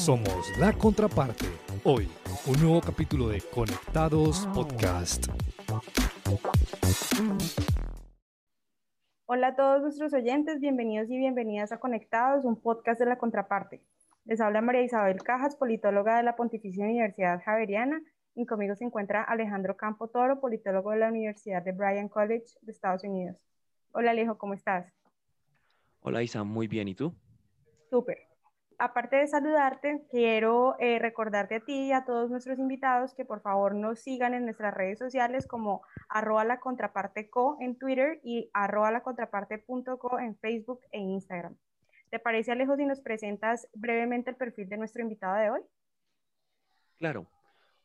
Somos 0.00 0.58
la 0.58 0.72
contraparte. 0.72 1.44
Hoy, 1.84 2.08
un 2.46 2.62
nuevo 2.62 2.80
capítulo 2.80 3.28
de 3.28 3.42
Conectados 3.42 4.46
Podcast. 4.54 5.26
Hola 9.26 9.48
a 9.48 9.56
todos 9.56 9.82
nuestros 9.82 10.14
oyentes, 10.14 10.58
bienvenidos 10.58 11.10
y 11.10 11.18
bienvenidas 11.18 11.70
a 11.72 11.80
Conectados, 11.80 12.46
un 12.46 12.58
podcast 12.58 12.98
de 12.98 13.04
la 13.04 13.18
contraparte. 13.18 13.82
Les 14.24 14.40
habla 14.40 14.62
María 14.62 14.80
Isabel 14.80 15.18
Cajas, 15.22 15.56
politóloga 15.56 16.16
de 16.16 16.22
la 16.22 16.34
Pontificia 16.34 16.86
Universidad 16.86 17.42
Javeriana, 17.44 18.00
y 18.34 18.46
conmigo 18.46 18.74
se 18.76 18.84
encuentra 18.84 19.22
Alejandro 19.22 19.76
Campo 19.76 20.08
Toro, 20.08 20.40
politólogo 20.40 20.92
de 20.92 20.98
la 21.00 21.08
Universidad 21.10 21.62
de 21.62 21.72
Bryan 21.72 22.08
College 22.08 22.46
de 22.62 22.72
Estados 22.72 23.04
Unidos. 23.04 23.36
Hola 23.92 24.12
Alejo, 24.12 24.38
¿cómo 24.38 24.54
estás? 24.54 24.90
Hola 26.00 26.22
Isa, 26.22 26.42
muy 26.42 26.68
bien, 26.68 26.88
¿y 26.88 26.94
tú? 26.94 27.12
Súper 27.90 28.29
aparte 28.80 29.16
de 29.16 29.28
saludarte, 29.28 30.02
quiero 30.10 30.74
eh, 30.80 30.98
recordarte 30.98 31.56
a 31.56 31.60
ti 31.60 31.88
y 31.88 31.92
a 31.92 32.04
todos 32.04 32.30
nuestros 32.30 32.58
invitados 32.58 33.14
que 33.14 33.26
por 33.26 33.42
favor 33.42 33.74
nos 33.74 34.00
sigan 34.00 34.32
en 34.32 34.44
nuestras 34.44 34.72
redes 34.72 34.98
sociales 34.98 35.46
como 35.46 35.82
arroba 36.08 36.44
la 36.44 36.60
contraparte 36.60 37.28
co 37.28 37.58
en 37.60 37.76
Twitter 37.76 38.20
y 38.24 38.50
arroba 38.54 38.90
la 38.90 39.02
contraparte 39.02 39.62
co 39.64 40.18
en 40.18 40.34
Facebook 40.38 40.80
e 40.92 40.98
Instagram. 40.98 41.56
¿Te 42.08 42.18
parece 42.18 42.52
Alejo 42.52 42.74
si 42.76 42.86
nos 42.86 43.00
presentas 43.00 43.68
brevemente 43.74 44.30
el 44.30 44.36
perfil 44.36 44.68
de 44.70 44.78
nuestro 44.78 45.02
invitado 45.02 45.36
de 45.36 45.50
hoy? 45.50 45.60
Claro. 46.98 47.26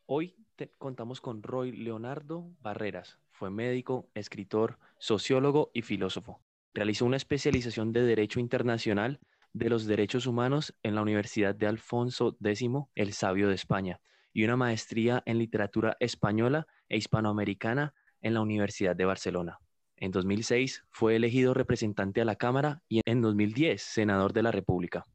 Hoy 0.06 0.34
contamos 0.78 1.20
con 1.20 1.42
Roy 1.42 1.72
Leonardo 1.72 2.50
Barreras. 2.62 3.18
Fue 3.32 3.50
médico, 3.50 4.08
escritor, 4.14 4.78
sociólogo 4.98 5.70
y 5.74 5.82
filósofo. 5.82 6.40
Realizó 6.72 7.04
una 7.04 7.16
especialización 7.16 7.92
de 7.92 8.02
Derecho 8.02 8.40
Internacional 8.40 9.20
de 9.56 9.70
los 9.70 9.86
Derechos 9.86 10.26
Humanos 10.26 10.74
en 10.82 10.94
la 10.94 11.00
Universidad 11.00 11.54
de 11.54 11.66
Alfonso 11.66 12.36
X 12.44 12.68
el 12.94 13.14
Sabio 13.14 13.48
de 13.48 13.54
España 13.54 14.00
y 14.34 14.44
una 14.44 14.54
maestría 14.54 15.22
en 15.24 15.38
Literatura 15.38 15.96
Española 15.98 16.66
e 16.90 16.98
Hispanoamericana 16.98 17.94
en 18.20 18.34
la 18.34 18.42
Universidad 18.42 18.94
de 18.94 19.06
Barcelona. 19.06 19.58
En 19.96 20.10
2006 20.10 20.84
fue 20.90 21.16
elegido 21.16 21.54
representante 21.54 22.20
a 22.20 22.26
la 22.26 22.36
Cámara 22.36 22.82
y 22.86 23.00
en 23.06 23.22
2010 23.22 23.80
senador 23.80 24.34
de 24.34 24.42
la 24.42 24.52
República. 24.52 25.06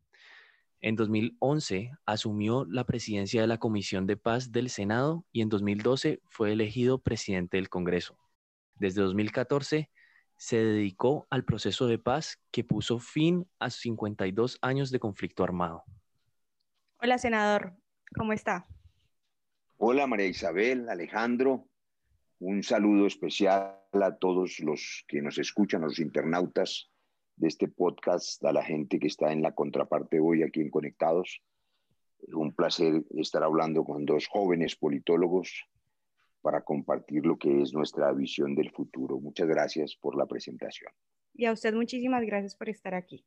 En 0.79 0.95
2011 0.95 1.91
asumió 2.07 2.65
la 2.65 2.85
presidencia 2.85 3.41
de 3.41 3.47
la 3.47 3.59
Comisión 3.59 4.07
de 4.07 4.17
Paz 4.17 4.51
del 4.51 4.71
Senado 4.71 5.23
y 5.31 5.41
en 5.41 5.49
2012 5.49 6.19
fue 6.25 6.53
elegido 6.53 6.97
presidente 6.97 7.57
del 7.57 7.69
Congreso. 7.69 8.17
Desde 8.73 9.03
2014 9.03 9.91
se 10.41 10.57
dedicó 10.57 11.27
al 11.29 11.45
proceso 11.45 11.85
de 11.85 11.99
paz 11.99 12.41
que 12.49 12.63
puso 12.63 12.97
fin 12.97 13.47
a 13.59 13.69
52 13.69 14.57
años 14.63 14.89
de 14.89 14.99
conflicto 14.99 15.43
armado. 15.43 15.83
Hola, 16.99 17.19
senador, 17.19 17.75
¿cómo 18.17 18.33
está? 18.33 18.65
Hola, 19.77 20.07
María 20.07 20.25
Isabel, 20.25 20.89
Alejandro. 20.89 21.67
Un 22.39 22.63
saludo 22.63 23.05
especial 23.05 23.77
a 23.93 24.17
todos 24.17 24.59
los 24.61 25.05
que 25.07 25.21
nos 25.21 25.37
escuchan, 25.37 25.83
a 25.83 25.85
los 25.85 25.99
internautas 25.99 26.89
de 27.35 27.47
este 27.47 27.67
podcast, 27.67 28.43
a 28.43 28.51
la 28.51 28.63
gente 28.63 28.97
que 28.97 29.07
está 29.07 29.31
en 29.31 29.43
la 29.43 29.53
contraparte 29.53 30.19
hoy 30.19 30.41
aquí 30.41 30.61
en 30.61 30.71
Conectados. 30.71 31.43
Un 32.33 32.55
placer 32.55 33.03
estar 33.11 33.43
hablando 33.43 33.83
con 33.83 34.05
dos 34.05 34.25
jóvenes 34.25 34.75
politólogos 34.75 35.67
para 36.41 36.61
compartir 36.61 37.25
lo 37.25 37.37
que 37.37 37.61
es 37.61 37.73
nuestra 37.73 38.11
visión 38.11 38.55
del 38.55 38.71
futuro. 38.71 39.19
Muchas 39.19 39.47
gracias 39.47 39.95
por 39.95 40.17
la 40.17 40.25
presentación. 40.25 40.91
Y 41.33 41.45
a 41.45 41.53
usted 41.53 41.73
muchísimas 41.73 42.23
gracias 42.23 42.55
por 42.55 42.69
estar 42.69 42.93
aquí. 42.93 43.25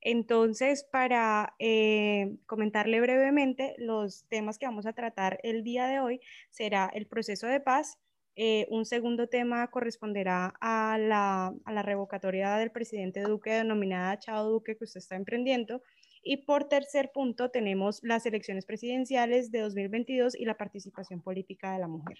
Entonces, 0.00 0.84
para 0.84 1.54
eh, 1.58 2.36
comentarle 2.46 3.00
brevemente, 3.00 3.74
los 3.78 4.24
temas 4.28 4.58
que 4.58 4.66
vamos 4.66 4.86
a 4.86 4.92
tratar 4.92 5.40
el 5.42 5.62
día 5.62 5.86
de 5.86 6.00
hoy 6.00 6.20
será 6.50 6.90
el 6.92 7.06
proceso 7.06 7.46
de 7.46 7.60
paz. 7.60 7.98
Eh, 8.36 8.66
un 8.70 8.84
segundo 8.84 9.28
tema 9.28 9.66
corresponderá 9.70 10.54
a 10.60 10.98
la, 10.98 11.54
a 11.64 11.72
la 11.72 11.82
revocatoria 11.82 12.56
del 12.56 12.70
presidente 12.70 13.22
Duque 13.22 13.50
denominada 13.50 14.18
Chao 14.18 14.44
Duque 14.44 14.76
que 14.76 14.84
usted 14.84 14.98
está 14.98 15.16
emprendiendo. 15.16 15.82
Y 16.22 16.38
por 16.38 16.64
tercer 16.64 17.12
punto 17.14 17.50
tenemos 17.50 18.00
las 18.02 18.26
elecciones 18.26 18.66
presidenciales 18.66 19.50
de 19.52 19.60
2022 19.60 20.34
y 20.34 20.44
la 20.44 20.56
participación 20.56 21.22
política 21.22 21.72
de 21.72 21.78
la 21.78 21.88
mujer. 21.88 22.18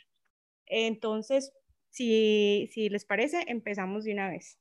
Entonces, 0.67 1.53
si, 1.91 2.69
si 2.73 2.89
les 2.89 3.05
parece, 3.05 3.45
empezamos 3.47 4.05
de 4.05 4.13
una 4.13 4.31
vez. 4.31 4.59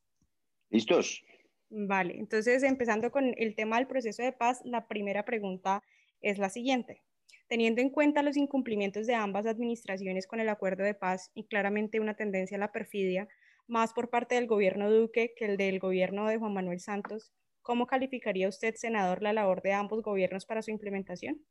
¿Listos? 0.69 1.23
Vale, 1.69 2.17
entonces 2.17 2.63
empezando 2.63 3.11
con 3.11 3.33
el 3.37 3.55
tema 3.55 3.77
del 3.77 3.87
proceso 3.87 4.23
de 4.23 4.31
paz, 4.31 4.61
la 4.63 4.87
primera 4.87 5.25
pregunta 5.25 5.83
es 6.21 6.37
la 6.37 6.49
siguiente. 6.49 7.03
Teniendo 7.47 7.81
en 7.81 7.89
cuenta 7.89 8.23
los 8.23 8.37
incumplimientos 8.37 9.07
de 9.07 9.15
ambas 9.15 9.45
administraciones 9.45 10.27
con 10.27 10.39
el 10.39 10.49
acuerdo 10.49 10.83
de 10.83 10.93
paz 10.93 11.31
y 11.33 11.45
claramente 11.45 11.99
una 11.99 12.15
tendencia 12.15 12.57
a 12.57 12.59
la 12.59 12.71
perfidia, 12.71 13.27
más 13.67 13.93
por 13.93 14.09
parte 14.09 14.35
del 14.35 14.47
gobierno 14.47 14.91
Duque 14.91 15.33
que 15.35 15.45
el 15.45 15.57
del 15.57 15.79
gobierno 15.79 16.27
de 16.27 16.37
Juan 16.37 16.53
Manuel 16.53 16.79
Santos, 16.79 17.33
¿cómo 17.61 17.87
calificaría 17.87 18.47
usted, 18.47 18.75
senador, 18.75 19.21
la 19.21 19.33
labor 19.33 19.61
de 19.61 19.73
ambos 19.73 20.01
gobiernos 20.01 20.45
para 20.45 20.61
su 20.61 20.71
implementación? 20.71 21.43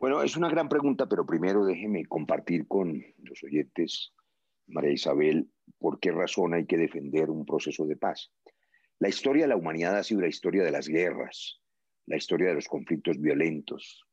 Bueno, 0.00 0.22
es 0.22 0.34
una 0.34 0.48
gran 0.48 0.70
pregunta, 0.70 1.06
pero 1.06 1.26
primero 1.26 1.66
déjeme 1.66 2.06
compartir 2.06 2.66
con 2.66 3.04
los 3.18 3.44
oyentes, 3.44 4.14
María 4.66 4.92
Isabel, 4.92 5.50
por 5.78 6.00
qué 6.00 6.10
razón 6.10 6.54
hay 6.54 6.64
que 6.64 6.78
defender 6.78 7.28
un 7.28 7.44
proceso 7.44 7.84
de 7.84 7.96
paz. 7.96 8.32
La 8.98 9.10
historia 9.10 9.42
de 9.42 9.48
la 9.48 9.56
humanidad 9.56 9.98
ha 9.98 10.02
sido 10.02 10.22
la 10.22 10.28
historia 10.28 10.64
de 10.64 10.70
las 10.70 10.88
guerras, 10.88 11.60
la 12.06 12.16
historia 12.16 12.48
de 12.48 12.54
los 12.54 12.66
conflictos 12.66 13.20
violentos. 13.20 14.06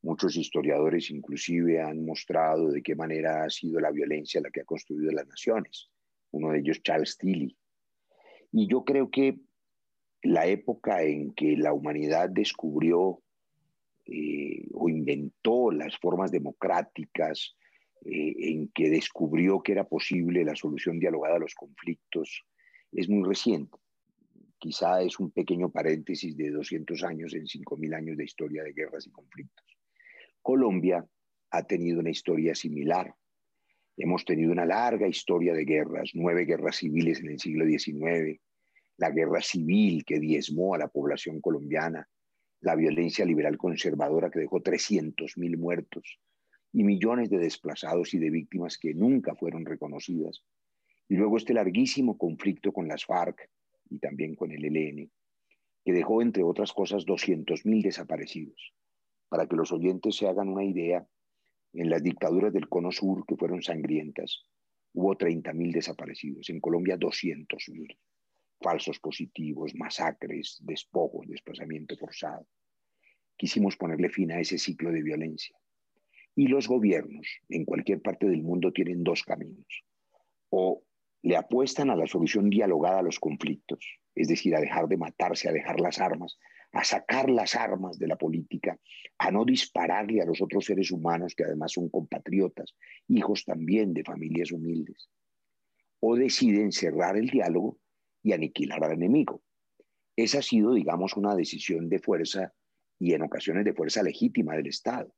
Muchos 0.00 0.36
historiadores 0.36 1.10
inclusive 1.10 1.82
han 1.82 2.06
mostrado 2.06 2.70
de 2.70 2.80
qué 2.80 2.94
manera 2.94 3.42
ha 3.42 3.50
sido 3.50 3.80
la 3.80 3.90
violencia 3.90 4.40
la 4.40 4.52
que 4.52 4.60
ha 4.60 4.64
construido 4.64 5.10
las 5.10 5.26
naciones. 5.26 5.90
Uno 6.30 6.52
de 6.52 6.60
ellos, 6.60 6.80
Charles 6.84 7.18
Tilly. 7.18 7.58
Y 8.52 8.68
yo 8.68 8.84
creo 8.84 9.10
que 9.10 9.40
la 10.22 10.46
época 10.46 11.02
en 11.02 11.34
que 11.34 11.56
la 11.56 11.72
humanidad 11.72 12.28
descubrió 12.30 13.24
eh, 14.06 14.68
o 14.72 14.88
inventó 14.88 15.70
las 15.70 15.96
formas 15.98 16.30
democráticas, 16.30 17.56
eh, 18.04 18.34
en 18.38 18.68
que 18.68 18.88
descubrió 18.88 19.62
que 19.62 19.72
era 19.72 19.84
posible 19.84 20.44
la 20.44 20.54
solución 20.54 21.00
dialogada 21.00 21.36
a 21.36 21.40
los 21.40 21.54
conflictos, 21.54 22.44
es 22.92 23.08
muy 23.08 23.26
reciente. 23.26 23.76
Quizá 24.58 25.02
es 25.02 25.18
un 25.18 25.30
pequeño 25.32 25.70
paréntesis 25.70 26.36
de 26.36 26.50
200 26.50 27.02
años 27.02 27.34
en 27.34 27.46
5.000 27.46 27.94
años 27.94 28.16
de 28.16 28.24
historia 28.24 28.62
de 28.62 28.72
guerras 28.72 29.06
y 29.06 29.10
conflictos. 29.10 29.66
Colombia 30.40 31.04
ha 31.50 31.62
tenido 31.64 32.00
una 32.00 32.10
historia 32.10 32.54
similar. 32.54 33.12
Hemos 33.96 34.24
tenido 34.24 34.52
una 34.52 34.66
larga 34.66 35.08
historia 35.08 35.52
de 35.54 35.64
guerras, 35.64 36.10
nueve 36.14 36.44
guerras 36.44 36.76
civiles 36.76 37.20
en 37.20 37.30
el 37.30 37.40
siglo 37.40 37.64
XIX, 37.64 38.40
la 38.98 39.10
guerra 39.10 39.40
civil 39.40 40.04
que 40.04 40.20
diezmó 40.20 40.74
a 40.74 40.78
la 40.78 40.88
población 40.88 41.40
colombiana, 41.40 42.08
la 42.60 42.74
violencia 42.74 43.24
liberal 43.24 43.56
conservadora 43.56 44.30
que 44.30 44.40
dejó 44.40 44.60
300.000 44.60 45.56
muertos 45.56 46.18
y 46.72 46.84
millones 46.84 47.30
de 47.30 47.38
desplazados 47.38 48.14
y 48.14 48.18
de 48.18 48.30
víctimas 48.30 48.78
que 48.78 48.94
nunca 48.94 49.34
fueron 49.34 49.64
reconocidas. 49.64 50.42
Y 51.08 51.16
luego 51.16 51.36
este 51.36 51.54
larguísimo 51.54 52.18
conflicto 52.18 52.72
con 52.72 52.88
las 52.88 53.04
FARC 53.04 53.48
y 53.88 53.98
también 53.98 54.34
con 54.34 54.50
el 54.52 54.64
ELN, 54.64 55.10
que 55.84 55.92
dejó, 55.92 56.20
entre 56.20 56.42
otras 56.42 56.72
cosas, 56.72 57.06
200.000 57.06 57.82
desaparecidos. 57.82 58.74
Para 59.28 59.46
que 59.46 59.56
los 59.56 59.72
oyentes 59.72 60.16
se 60.16 60.26
hagan 60.26 60.48
una 60.48 60.64
idea, 60.64 61.06
en 61.72 61.90
las 61.90 62.02
dictaduras 62.02 62.52
del 62.52 62.68
Cono 62.68 62.90
Sur, 62.90 63.24
que 63.26 63.36
fueron 63.36 63.62
sangrientas, 63.62 64.42
hubo 64.94 65.14
30.000 65.16 65.72
desaparecidos. 65.72 66.48
En 66.50 66.60
Colombia, 66.60 66.96
200.000 66.96 67.96
falsos 68.66 68.98
positivos, 68.98 69.76
masacres, 69.76 70.58
despojos, 70.64 71.28
desplazamiento 71.28 71.96
forzado. 71.96 72.44
Quisimos 73.36 73.76
ponerle 73.76 74.08
fin 74.08 74.32
a 74.32 74.40
ese 74.40 74.58
ciclo 74.58 74.90
de 74.90 75.04
violencia. 75.04 75.56
Y 76.34 76.48
los 76.48 76.66
gobiernos 76.66 77.28
en 77.48 77.64
cualquier 77.64 78.02
parte 78.02 78.26
del 78.26 78.42
mundo 78.42 78.72
tienen 78.72 79.04
dos 79.04 79.22
caminos. 79.22 79.84
O 80.50 80.82
le 81.22 81.36
apuestan 81.36 81.90
a 81.90 81.96
la 81.96 82.08
solución 82.08 82.50
dialogada 82.50 82.98
a 82.98 83.02
los 83.04 83.20
conflictos, 83.20 84.00
es 84.16 84.26
decir, 84.26 84.56
a 84.56 84.60
dejar 84.60 84.88
de 84.88 84.96
matarse, 84.96 85.48
a 85.48 85.52
dejar 85.52 85.78
las 85.78 86.00
armas, 86.00 86.36
a 86.72 86.82
sacar 86.82 87.30
las 87.30 87.54
armas 87.54 88.00
de 88.00 88.08
la 88.08 88.16
política, 88.16 88.76
a 89.18 89.30
no 89.30 89.44
dispararle 89.44 90.22
a 90.22 90.26
los 90.26 90.42
otros 90.42 90.64
seres 90.64 90.90
humanos 90.90 91.36
que 91.36 91.44
además 91.44 91.70
son 91.70 91.88
compatriotas, 91.88 92.74
hijos 93.06 93.44
también 93.44 93.94
de 93.94 94.02
familias 94.02 94.50
humildes. 94.50 95.08
O 96.00 96.16
deciden 96.16 96.72
cerrar 96.72 97.16
el 97.16 97.28
diálogo 97.28 97.78
y 98.26 98.32
aniquilar 98.32 98.82
al 98.82 98.94
enemigo. 98.94 99.40
Esa 100.16 100.40
ha 100.40 100.42
sido, 100.42 100.74
digamos, 100.74 101.16
una 101.16 101.36
decisión 101.36 101.88
de 101.88 102.00
fuerza 102.00 102.52
y 102.98 103.12
en 103.12 103.22
ocasiones 103.22 103.64
de 103.64 103.72
fuerza 103.72 104.02
legítima 104.02 104.56
del 104.56 104.66
Estado. 104.66 105.14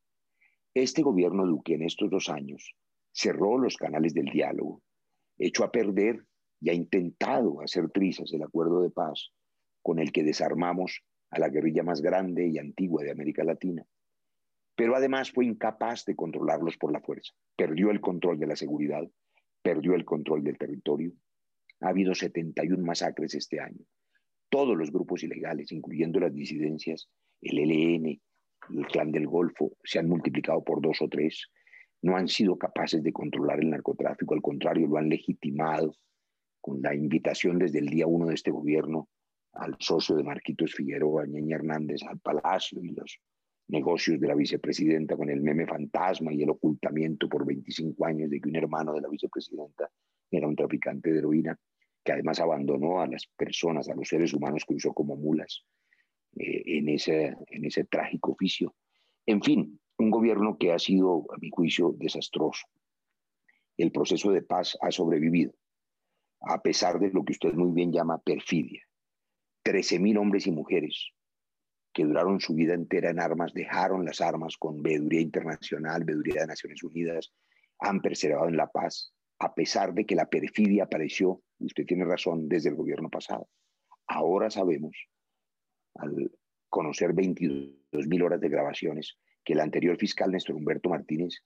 Este 0.74 1.00
gobierno 1.00 1.46
Duque 1.46 1.72
en 1.72 1.84
estos 1.84 2.10
dos 2.10 2.28
años 2.28 2.74
cerró 3.10 3.56
los 3.56 3.78
canales 3.78 4.12
del 4.12 4.26
diálogo, 4.26 4.82
echó 5.38 5.64
a 5.64 5.72
perder 5.72 6.22
y 6.60 6.68
ha 6.68 6.74
intentado 6.74 7.62
hacer 7.62 7.88
trizas 7.88 8.30
el 8.34 8.42
acuerdo 8.42 8.82
de 8.82 8.90
paz 8.90 9.32
con 9.80 10.00
el 10.00 10.12
que 10.12 10.22
desarmamos 10.22 11.00
a 11.30 11.38
la 11.38 11.48
guerrilla 11.48 11.82
más 11.82 12.02
grande 12.02 12.46
y 12.48 12.58
antigua 12.58 13.02
de 13.04 13.12
América 13.12 13.42
Latina, 13.42 13.86
pero 14.76 14.94
además 14.94 15.32
fue 15.32 15.46
incapaz 15.46 16.04
de 16.04 16.14
controlarlos 16.14 16.76
por 16.76 16.92
la 16.92 17.00
fuerza. 17.00 17.32
Perdió 17.56 17.90
el 17.90 18.02
control 18.02 18.38
de 18.38 18.48
la 18.48 18.56
seguridad, 18.56 19.08
perdió 19.62 19.94
el 19.94 20.04
control 20.04 20.44
del 20.44 20.58
territorio. 20.58 21.14
Ha 21.80 21.88
habido 21.88 22.14
71 22.14 22.84
masacres 22.84 23.34
este 23.34 23.60
año. 23.60 23.84
Todos 24.48 24.76
los 24.76 24.90
grupos 24.90 25.22
ilegales, 25.22 25.72
incluyendo 25.72 26.20
las 26.20 26.34
disidencias, 26.34 27.08
el 27.40 27.58
ELN, 27.58 28.20
el 28.70 28.86
Clan 28.86 29.12
del 29.12 29.26
Golfo, 29.26 29.76
se 29.84 29.98
han 29.98 30.08
multiplicado 30.08 30.62
por 30.64 30.80
dos 30.80 31.00
o 31.02 31.08
tres. 31.08 31.48
No 32.02 32.16
han 32.16 32.28
sido 32.28 32.56
capaces 32.56 33.02
de 33.02 33.12
controlar 33.12 33.60
el 33.60 33.70
narcotráfico, 33.70 34.34
al 34.34 34.42
contrario, 34.42 34.86
lo 34.86 34.96
han 34.96 35.08
legitimado 35.08 35.94
con 36.60 36.82
la 36.82 36.94
invitación 36.94 37.58
desde 37.58 37.78
el 37.78 37.86
día 37.86 38.06
uno 38.06 38.26
de 38.26 38.34
este 38.34 38.50
gobierno 38.50 39.08
al 39.52 39.76
socio 39.78 40.16
de 40.16 40.24
Marquitos 40.24 40.74
Figueroa, 40.74 41.26
Ñeña 41.26 41.56
Hernández, 41.56 42.02
al 42.02 42.18
Palacio 42.20 42.82
y 42.82 42.90
los 42.90 43.20
negocios 43.68 44.18
de 44.20 44.28
la 44.28 44.34
vicepresidenta 44.34 45.16
con 45.16 45.30
el 45.30 45.40
meme 45.40 45.66
fantasma 45.66 46.32
y 46.32 46.42
el 46.42 46.50
ocultamiento 46.50 47.28
por 47.28 47.44
25 47.44 48.04
años 48.06 48.30
de 48.30 48.40
que 48.40 48.48
un 48.48 48.56
hermano 48.56 48.94
de 48.94 49.02
la 49.02 49.08
vicepresidenta 49.08 49.90
era 50.30 50.46
un 50.46 50.56
traficante 50.56 51.12
de 51.12 51.18
heroína, 51.18 51.58
que 52.08 52.12
además 52.12 52.40
abandonó 52.40 53.02
a 53.02 53.06
las 53.06 53.26
personas, 53.36 53.90
a 53.90 53.94
los 53.94 54.08
seres 54.08 54.32
humanos 54.32 54.64
que 54.66 54.72
usó 54.72 54.94
como 54.94 55.14
mulas 55.14 55.66
eh, 56.36 56.62
en, 56.64 56.88
ese, 56.88 57.36
en 57.48 57.66
ese 57.66 57.84
trágico 57.84 58.32
oficio. 58.32 58.74
En 59.26 59.42
fin, 59.42 59.78
un 59.98 60.10
gobierno 60.10 60.56
que 60.56 60.72
ha 60.72 60.78
sido, 60.78 61.26
a 61.30 61.36
mi 61.36 61.50
juicio, 61.50 61.94
desastroso. 61.98 62.66
El 63.76 63.92
proceso 63.92 64.30
de 64.30 64.40
paz 64.40 64.78
ha 64.80 64.90
sobrevivido, 64.90 65.52
a 66.40 66.62
pesar 66.62 66.98
de 66.98 67.10
lo 67.10 67.26
que 67.26 67.32
usted 67.32 67.52
muy 67.52 67.72
bien 67.72 67.92
llama 67.92 68.16
perfidia. 68.16 68.82
13.000 69.66 70.18
hombres 70.18 70.46
y 70.46 70.50
mujeres 70.50 71.10
que 71.92 72.04
duraron 72.04 72.40
su 72.40 72.54
vida 72.54 72.72
entera 72.72 73.10
en 73.10 73.20
armas, 73.20 73.52
dejaron 73.52 74.06
las 74.06 74.22
armas 74.22 74.56
con 74.56 74.82
veeduría 74.82 75.20
internacional, 75.20 76.04
veeduría 76.04 76.40
de 76.40 76.46
Naciones 76.46 76.82
Unidas, 76.82 77.34
han 77.80 78.00
perseverado 78.00 78.48
en 78.48 78.56
la 78.56 78.68
paz, 78.68 79.12
a 79.40 79.54
pesar 79.54 79.94
de 79.94 80.04
que 80.04 80.14
la 80.14 80.28
perfidia 80.28 80.84
apareció, 80.84 81.42
usted 81.60 81.84
tiene 81.86 82.04
razón, 82.04 82.48
desde 82.48 82.70
el 82.70 82.76
gobierno 82.76 83.08
pasado. 83.08 83.48
Ahora 84.06 84.50
sabemos, 84.50 84.96
al 85.94 86.32
conocer 86.68 87.12
22.000 87.12 88.24
horas 88.24 88.40
de 88.40 88.48
grabaciones, 88.48 89.16
que 89.44 89.52
el 89.52 89.60
anterior 89.60 89.96
fiscal 89.96 90.30
Néstor 90.30 90.56
Humberto 90.56 90.88
Martínez 90.88 91.42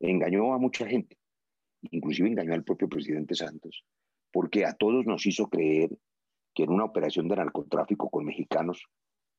engañó 0.00 0.54
a 0.54 0.58
mucha 0.58 0.86
gente, 0.86 1.16
inclusive 1.90 2.28
engañó 2.28 2.54
al 2.54 2.64
propio 2.64 2.88
presidente 2.88 3.34
Santos, 3.34 3.84
porque 4.32 4.64
a 4.64 4.74
todos 4.74 5.06
nos 5.06 5.26
hizo 5.26 5.48
creer 5.48 5.90
que 6.54 6.64
en 6.64 6.70
una 6.70 6.84
operación 6.84 7.28
de 7.28 7.36
narcotráfico 7.36 8.10
con 8.10 8.24
mexicanos 8.24 8.86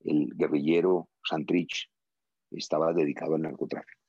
el 0.03 0.29
guerrillero 0.35 1.09
Santrich 1.23 1.89
estaba 2.51 2.93
dedicado 2.93 3.35
al 3.35 3.41
narcotráfico. 3.41 4.01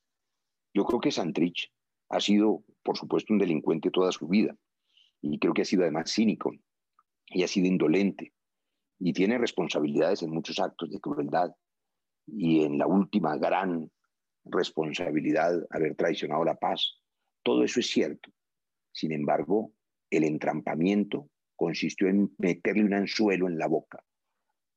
Yo 0.74 0.84
creo 0.84 1.00
que 1.00 1.10
Santrich 1.10 1.72
ha 2.10 2.20
sido, 2.20 2.62
por 2.86 2.96
supuesto, 2.96 3.32
un 3.32 3.40
delincuente 3.40 3.90
toda 3.90 4.12
su 4.12 4.28
vida 4.28 4.56
y 5.20 5.40
creo 5.40 5.52
que 5.52 5.62
ha 5.62 5.64
sido 5.64 5.82
además 5.82 6.12
cínico 6.12 6.52
y 7.26 7.42
ha 7.42 7.48
sido 7.48 7.66
indolente 7.66 8.32
y 9.00 9.12
tiene 9.12 9.38
responsabilidades 9.38 10.22
en 10.22 10.30
muchos 10.30 10.60
actos 10.60 10.88
de 10.90 11.00
crueldad 11.00 11.50
y 12.28 12.62
en 12.62 12.78
la 12.78 12.86
última 12.86 13.36
gran 13.36 13.90
responsabilidad 14.44 15.66
haber 15.70 15.96
traicionado 15.96 16.44
la 16.44 16.54
paz. 16.54 17.00
Todo 17.42 17.64
eso 17.64 17.80
es 17.80 17.88
cierto. 17.88 18.30
Sin 18.92 19.10
embargo, 19.10 19.72
el 20.08 20.22
entrampamiento 20.22 21.28
consistió 21.56 22.06
en 22.06 22.32
meterle 22.38 22.84
un 22.84 22.94
anzuelo 22.94 23.48
en 23.48 23.58
la 23.58 23.66
boca 23.66 24.02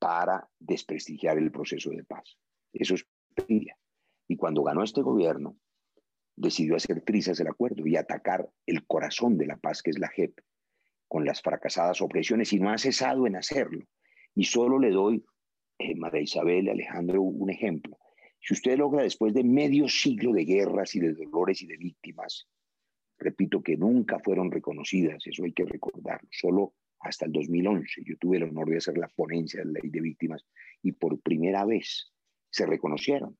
para 0.00 0.48
desprestigiar 0.58 1.38
el 1.38 1.52
proceso 1.52 1.90
de 1.90 2.02
paz. 2.02 2.36
Eso 2.72 2.96
es. 2.96 3.06
Y 4.26 4.36
cuando 4.36 4.64
ganó 4.64 4.82
este 4.82 5.02
gobierno, 5.02 5.56
decidió 6.40 6.76
hacer 6.76 7.02
trizas 7.02 7.38
el 7.40 7.48
acuerdo 7.48 7.86
y 7.86 7.96
atacar 7.96 8.48
el 8.66 8.86
corazón 8.86 9.36
de 9.36 9.46
la 9.46 9.56
paz, 9.56 9.82
que 9.82 9.90
es 9.90 9.98
la 9.98 10.08
JEP, 10.08 10.40
con 11.08 11.24
las 11.24 11.42
fracasadas 11.42 12.00
opresiones, 12.00 12.52
y 12.52 12.60
no 12.60 12.70
ha 12.70 12.78
cesado 12.78 13.26
en 13.26 13.36
hacerlo. 13.36 13.84
Y 14.34 14.44
solo 14.44 14.78
le 14.78 14.90
doy, 14.90 15.24
eh, 15.78 15.94
María 15.96 16.22
Isabel 16.22 16.66
y 16.66 16.70
Alejandro, 16.70 17.22
un 17.22 17.50
ejemplo. 17.50 17.98
Si 18.40 18.54
usted 18.54 18.78
logra, 18.78 19.02
después 19.02 19.34
de 19.34 19.44
medio 19.44 19.88
siglo 19.88 20.32
de 20.32 20.44
guerras 20.44 20.94
y 20.94 21.00
de 21.00 21.12
dolores 21.12 21.60
y 21.62 21.66
de 21.66 21.76
víctimas, 21.76 22.48
repito 23.18 23.62
que 23.62 23.76
nunca 23.76 24.18
fueron 24.18 24.50
reconocidas, 24.50 25.26
eso 25.26 25.44
hay 25.44 25.52
que 25.52 25.66
recordarlo, 25.66 26.28
solo 26.32 26.74
hasta 27.00 27.26
el 27.26 27.32
2011. 27.32 28.02
Yo 28.04 28.16
tuve 28.18 28.38
el 28.38 28.44
honor 28.44 28.70
de 28.70 28.78
hacer 28.78 28.96
la 28.96 29.08
ponencia 29.08 29.60
de 29.60 29.66
la 29.66 29.80
ley 29.80 29.90
de 29.90 30.00
víctimas 30.00 30.44
y 30.82 30.92
por 30.92 31.20
primera 31.20 31.64
vez 31.64 32.12
se 32.50 32.66
reconocieron. 32.66 33.36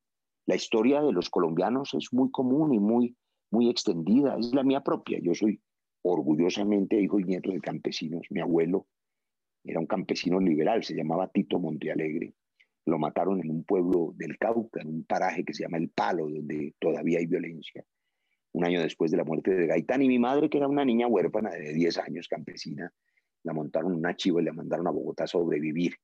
La 0.51 0.57
historia 0.57 1.01
de 1.01 1.13
los 1.13 1.31
colombianos 1.31 1.95
es 1.95 2.13
muy 2.13 2.29
común 2.33 2.75
y 2.75 2.81
muy, 2.81 3.17
muy 3.53 3.71
extendida, 3.71 4.37
es 4.37 4.53
la 4.53 4.65
mía 4.65 4.81
propia. 4.81 5.21
Yo 5.23 5.33
soy 5.33 5.63
orgullosamente 6.03 7.01
hijo 7.01 7.21
y 7.21 7.23
nieto 7.23 7.53
de 7.53 7.61
campesinos. 7.61 8.27
Mi 8.31 8.41
abuelo 8.41 8.89
era 9.63 9.79
un 9.79 9.87
campesino 9.87 10.41
liberal, 10.41 10.83
se 10.83 10.97
llamaba 10.97 11.29
Tito 11.29 11.61
Montealegre. 11.61 12.35
Lo 12.85 12.99
mataron 12.99 13.41
en 13.41 13.49
un 13.49 13.63
pueblo 13.63 14.13
del 14.17 14.39
Cauca, 14.39 14.81
en 14.81 14.89
un 14.89 15.05
paraje 15.05 15.45
que 15.45 15.55
se 15.55 15.63
llama 15.63 15.79
El 15.79 15.91
Palo, 15.91 16.29
donde 16.29 16.75
todavía 16.81 17.21
hay 17.21 17.27
violencia. 17.27 17.85
Un 18.51 18.65
año 18.65 18.83
después 18.83 19.13
de 19.13 19.19
la 19.19 19.25
muerte 19.25 19.55
de 19.55 19.69
Gaitán, 19.69 20.03
y 20.03 20.09
mi 20.09 20.19
madre, 20.19 20.51
que 20.51 20.59
era 20.59 20.67
una 20.67 20.85
niña 20.85 21.07
huérfana 21.07 21.51
de 21.51 21.73
10 21.75 21.97
años, 21.99 22.27
campesina, 22.27 22.93
la 23.45 23.53
montaron 23.53 23.93
en 23.93 23.99
una 24.01 24.17
chiva 24.17 24.43
y 24.43 24.47
la 24.47 24.53
mandaron 24.53 24.89
a 24.89 24.91
Bogotá 24.91 25.23
a 25.23 25.29
sobrevivir. 25.29 25.95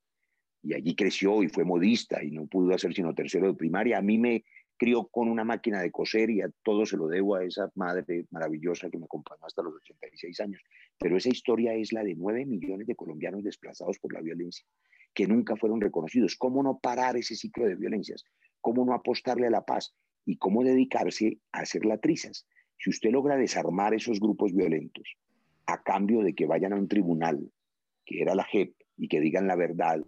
Y 0.66 0.74
allí 0.74 0.96
creció 0.96 1.44
y 1.44 1.48
fue 1.48 1.64
modista 1.64 2.24
y 2.24 2.32
no 2.32 2.46
pudo 2.46 2.74
hacer 2.74 2.92
sino 2.92 3.14
tercero 3.14 3.46
de 3.46 3.54
primaria. 3.54 3.98
A 3.98 4.02
mí 4.02 4.18
me 4.18 4.44
crió 4.76 5.06
con 5.06 5.28
una 5.28 5.44
máquina 5.44 5.80
de 5.80 5.92
coser 5.92 6.28
y 6.28 6.40
a 6.40 6.50
todo 6.64 6.84
se 6.84 6.96
lo 6.96 7.06
debo 7.06 7.36
a 7.36 7.44
esa 7.44 7.70
madre 7.76 8.26
maravillosa 8.30 8.90
que 8.90 8.98
me 8.98 9.04
acompañó 9.04 9.44
hasta 9.46 9.62
los 9.62 9.74
86 9.76 10.40
años. 10.40 10.60
Pero 10.98 11.16
esa 11.16 11.28
historia 11.28 11.72
es 11.74 11.92
la 11.92 12.02
de 12.02 12.16
9 12.16 12.46
millones 12.46 12.88
de 12.88 12.96
colombianos 12.96 13.44
desplazados 13.44 14.00
por 14.00 14.12
la 14.12 14.20
violencia, 14.20 14.66
que 15.14 15.28
nunca 15.28 15.54
fueron 15.54 15.80
reconocidos. 15.80 16.34
¿Cómo 16.34 16.64
no 16.64 16.80
parar 16.80 17.16
ese 17.16 17.36
ciclo 17.36 17.66
de 17.66 17.76
violencias? 17.76 18.24
¿Cómo 18.60 18.84
no 18.84 18.92
apostarle 18.92 19.46
a 19.46 19.50
la 19.50 19.64
paz? 19.64 19.94
¿Y 20.24 20.36
cómo 20.36 20.64
dedicarse 20.64 21.38
a 21.52 21.60
hacer 21.60 21.84
latrizas? 21.84 22.44
Si 22.76 22.90
usted 22.90 23.12
logra 23.12 23.36
desarmar 23.36 23.94
esos 23.94 24.18
grupos 24.18 24.52
violentos, 24.52 25.16
a 25.66 25.80
cambio 25.84 26.22
de 26.22 26.34
que 26.34 26.46
vayan 26.46 26.72
a 26.72 26.76
un 26.76 26.88
tribunal, 26.88 27.52
que 28.04 28.20
era 28.20 28.34
la 28.34 28.42
JEP, 28.42 28.74
y 28.96 29.08
que 29.08 29.20
digan 29.20 29.46
la 29.46 29.56
verdad, 29.56 30.02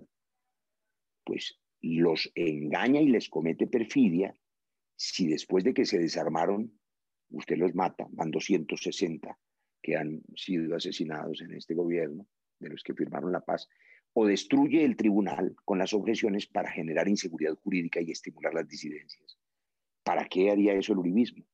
pues 1.29 1.61
los 1.83 2.33
engaña 2.35 3.03
y 3.03 3.09
les 3.09 3.29
comete 3.29 3.67
perfidia 3.67 4.35
si 4.97 5.29
después 5.29 5.63
de 5.63 5.75
que 5.75 5.85
se 5.85 5.99
desarmaron, 5.99 6.73
usted 7.29 7.59
los 7.59 7.75
mata, 7.75 8.07
van 8.13 8.31
260 8.31 9.39
que 9.83 9.95
han 9.95 10.23
sido 10.35 10.75
asesinados 10.75 11.43
en 11.43 11.53
este 11.53 11.75
gobierno, 11.75 12.27
de 12.59 12.71
los 12.71 12.83
que 12.83 12.95
firmaron 12.95 13.31
la 13.31 13.43
paz, 13.43 13.69
o 14.15 14.27
destruye 14.27 14.83
el 14.85 14.97
tribunal 14.97 15.55
con 15.67 15.79
las 15.79 15.93
objeciones 15.93 16.47
para 16.47 16.71
generar 16.71 17.07
inseguridad 17.09 17.55
jurídica 17.57 18.01
y 18.01 18.11
estimular 18.11 18.55
las 18.55 18.67
disidencias. 18.67 19.39
¿Para 20.03 20.25
qué 20.25 20.51
haría 20.51 20.73
eso 20.73 20.95
el 20.95 21.01
uribismo? 21.01 21.45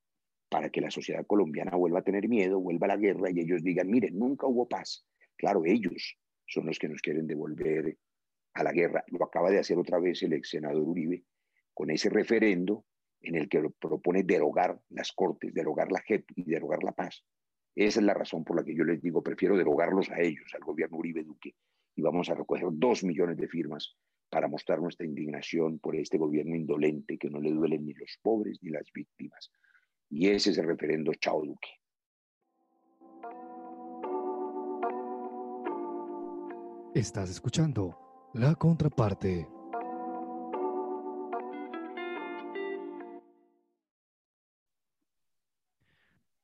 para 0.55 0.71
que 0.71 0.81
la 0.81 0.93
sociedad 0.93 1.27
colombiana 1.27 1.75
vuelva 1.75 1.99
a 1.99 2.05
tener 2.05 2.29
miedo, 2.29 2.61
vuelva 2.61 2.87
a 2.87 2.95
la 2.95 2.97
guerra 2.97 3.29
y 3.29 3.41
ellos 3.41 3.65
digan, 3.65 3.91
miren, 3.91 4.17
nunca 4.17 4.47
hubo 4.47 4.69
paz. 4.69 5.05
Claro, 5.35 5.65
ellos 5.65 6.17
son 6.47 6.67
los 6.67 6.79
que 6.79 6.89
nos 6.89 7.03
quieren 7.03 7.27
devolver 7.27 7.99
a 8.55 8.63
la 8.63 8.73
guerra. 8.73 9.05
Lo 9.09 9.25
acaba 9.25 9.51
de 9.51 9.59
hacer 9.59 9.79
otra 9.79 9.99
vez 9.99 10.23
el 10.23 10.33
ex 10.33 10.51
senador 10.51 10.83
Uribe 10.83 11.25
con 11.75 11.91
ese 11.91 12.09
referendo 12.09 12.85
en 13.21 13.35
el 13.35 13.49
que 13.49 13.63
propone 13.81 14.23
derogar 14.23 14.81
las 14.91 15.13
cortes, 15.13 15.53
derogar 15.53 15.91
la 15.91 16.01
JEP 16.01 16.25
y 16.37 16.45
derogar 16.45 16.83
la 16.83 16.93
paz. 16.93 17.25
Esa 17.75 18.01
es 18.01 18.07
la 18.07 18.15
razón 18.15 18.45
por 18.45 18.57
la 18.57 18.65
que 18.65 18.75
yo 18.75 18.85
les 18.85 19.03
digo, 19.03 19.23
prefiero 19.23 19.57
derogarlos 19.57 20.11
a 20.11 20.21
ellos, 20.21 20.47
al 20.55 20.61
gobierno 20.61 20.99
Uribe 20.99 21.25
Duque, 21.25 21.57
y 21.97 22.03
vamos 22.03 22.29
a 22.29 22.35
recoger 22.35 22.69
dos 22.71 23.03
millones 23.03 23.37
de 23.37 23.49
firmas 23.49 23.97
para 24.31 24.47
mostrar 24.47 24.81
nuestra 24.81 25.07
indignación 25.07 25.79
por 25.79 25.97
este 25.97 26.19
gobierno 26.19 26.55
indolente 26.55 27.19
que 27.19 27.31
no 27.31 27.41
le 27.41 27.51
duelen 27.51 27.85
ni 27.85 27.95
los 27.95 28.19
pobres 28.23 28.59
ni 28.63 28.71
las 28.71 28.91
víctimas. 28.93 29.51
Y 30.11 30.29
ese 30.29 30.51
es 30.51 30.59
el 30.59 30.67
referendo 30.67 31.13
Chao 31.15 31.45
Duque. 31.45 31.69
Estás 36.95 37.31
escuchando 37.31 38.04
la 38.35 38.55
contraparte. 38.57 39.49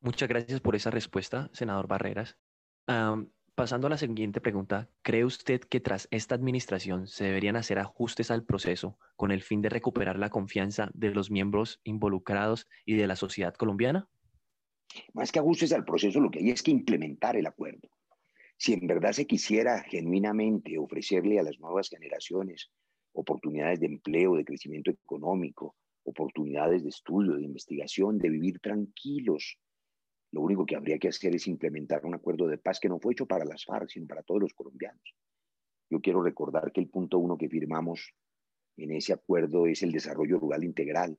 Muchas 0.00 0.28
gracias 0.28 0.60
por 0.60 0.76
esa 0.76 0.90
respuesta, 0.90 1.50
senador 1.52 1.88
Barreras. 1.88 2.38
pasando 3.54 3.88
a 3.88 3.90
la 3.90 3.98
siguiente 3.98 4.40
pregunta, 4.40 4.88
¿cree 5.02 5.24
usted 5.24 5.60
que 5.60 5.80
tras 5.80 6.08
esta 6.10 6.34
administración 6.34 7.06
se 7.06 7.24
deberían 7.24 7.56
hacer 7.56 7.78
ajustes 7.78 8.30
al 8.30 8.44
proceso 8.44 8.96
con 9.16 9.32
el 9.32 9.42
fin 9.42 9.60
de 9.60 9.68
recuperar 9.68 10.18
la 10.18 10.30
confianza 10.30 10.90
de 10.94 11.10
los 11.10 11.30
miembros 11.30 11.80
involucrados 11.84 12.68
y 12.86 12.94
de 12.96 13.06
la 13.06 13.16
sociedad 13.16 13.54
colombiana? 13.54 14.08
Más 15.12 15.30
que 15.30 15.40
ajustes 15.40 15.72
al 15.72 15.84
proceso, 15.84 16.20
lo 16.20 16.30
que 16.30 16.38
hay 16.38 16.50
es 16.50 16.62
que 16.62 16.70
implementar 16.70 17.36
el 17.36 17.46
acuerdo. 17.46 17.88
Si 18.62 18.74
en 18.74 18.86
verdad 18.86 19.12
se 19.12 19.26
quisiera 19.26 19.82
genuinamente 19.84 20.76
ofrecerle 20.76 21.38
a 21.38 21.42
las 21.42 21.58
nuevas 21.58 21.88
generaciones 21.88 22.70
oportunidades 23.12 23.80
de 23.80 23.86
empleo, 23.86 24.36
de 24.36 24.44
crecimiento 24.44 24.90
económico, 24.90 25.76
oportunidades 26.04 26.82
de 26.82 26.90
estudio, 26.90 27.36
de 27.36 27.42
investigación, 27.42 28.18
de 28.18 28.28
vivir 28.28 28.60
tranquilos. 28.60 29.56
Lo 30.32 30.42
único 30.42 30.66
que 30.66 30.76
habría 30.76 30.98
que 30.98 31.08
hacer 31.08 31.34
es 31.34 31.46
implementar 31.46 32.04
un 32.04 32.14
acuerdo 32.14 32.46
de 32.48 32.58
paz 32.58 32.78
que 32.80 32.90
no 32.90 33.00
fue 33.00 33.14
hecho 33.14 33.24
para 33.24 33.46
las 33.46 33.64
FARC, 33.64 33.88
sino 33.88 34.06
para 34.06 34.22
todos 34.22 34.42
los 34.42 34.52
colombianos. 34.52 35.16
Yo 35.88 36.02
quiero 36.02 36.22
recordar 36.22 36.70
que 36.70 36.82
el 36.82 36.90
punto 36.90 37.16
uno 37.16 37.38
que 37.38 37.48
firmamos 37.48 38.12
en 38.76 38.90
ese 38.90 39.14
acuerdo 39.14 39.68
es 39.68 39.82
el 39.82 39.90
desarrollo 39.90 40.38
rural 40.38 40.64
integral 40.64 41.18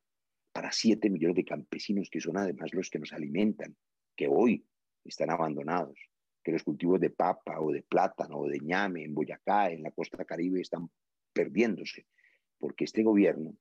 para 0.52 0.70
siete 0.70 1.10
millones 1.10 1.34
de 1.34 1.44
campesinos 1.44 2.08
que 2.08 2.20
son 2.20 2.36
además 2.36 2.72
los 2.72 2.88
que 2.88 3.00
nos 3.00 3.12
alimentan, 3.12 3.76
que 4.14 4.28
hoy 4.28 4.64
están 5.04 5.30
abandonados, 5.30 5.98
que 6.42 6.52
los 6.52 6.62
cultivos 6.62 7.00
de 7.00 7.10
papa 7.10 7.60
o 7.60 7.70
de 7.70 7.82
plátano 7.82 8.38
o 8.38 8.48
de 8.48 8.58
ñame 8.60 9.04
en 9.04 9.14
Boyacá, 9.14 9.70
en 9.70 9.82
la 9.82 9.90
costa 9.90 10.24
caribe, 10.24 10.60
están 10.60 10.90
perdiéndose, 11.32 12.06
porque 12.58 12.84
este 12.84 13.02
gobierno, 13.02 13.56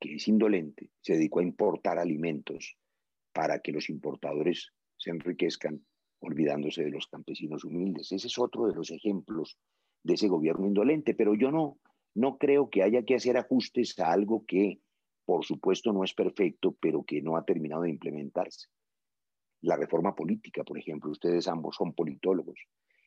que 0.00 0.14
es 0.14 0.28
indolente, 0.28 0.90
se 1.00 1.14
dedicó 1.14 1.40
a 1.40 1.44
importar 1.44 1.98
alimentos 1.98 2.76
para 3.32 3.60
que 3.60 3.72
los 3.72 3.88
importadores 3.90 4.72
se 4.96 5.10
enriquezcan 5.10 5.84
olvidándose 6.20 6.84
de 6.84 6.90
los 6.90 7.06
campesinos 7.06 7.64
humildes. 7.64 8.12
Ese 8.12 8.26
es 8.26 8.38
otro 8.38 8.66
de 8.66 8.74
los 8.74 8.90
ejemplos 8.90 9.58
de 10.02 10.14
ese 10.14 10.28
gobierno 10.28 10.66
indolente, 10.66 11.14
pero 11.14 11.34
yo 11.34 11.50
no, 11.50 11.78
no 12.14 12.38
creo 12.38 12.70
que 12.70 12.82
haya 12.82 13.04
que 13.04 13.14
hacer 13.14 13.36
ajustes 13.36 13.98
a 13.98 14.12
algo 14.12 14.44
que, 14.46 14.80
por 15.24 15.44
supuesto, 15.44 15.92
no 15.92 16.04
es 16.04 16.14
perfecto, 16.14 16.76
pero 16.80 17.04
que 17.04 17.20
no 17.22 17.36
ha 17.36 17.44
terminado 17.44 17.82
de 17.82 17.90
implementarse. 17.90 18.68
La 19.62 19.76
reforma 19.76 20.14
política, 20.14 20.64
por 20.64 20.78
ejemplo, 20.78 21.10
ustedes 21.10 21.48
ambos 21.48 21.76
son 21.76 21.94
politólogos. 21.94 22.58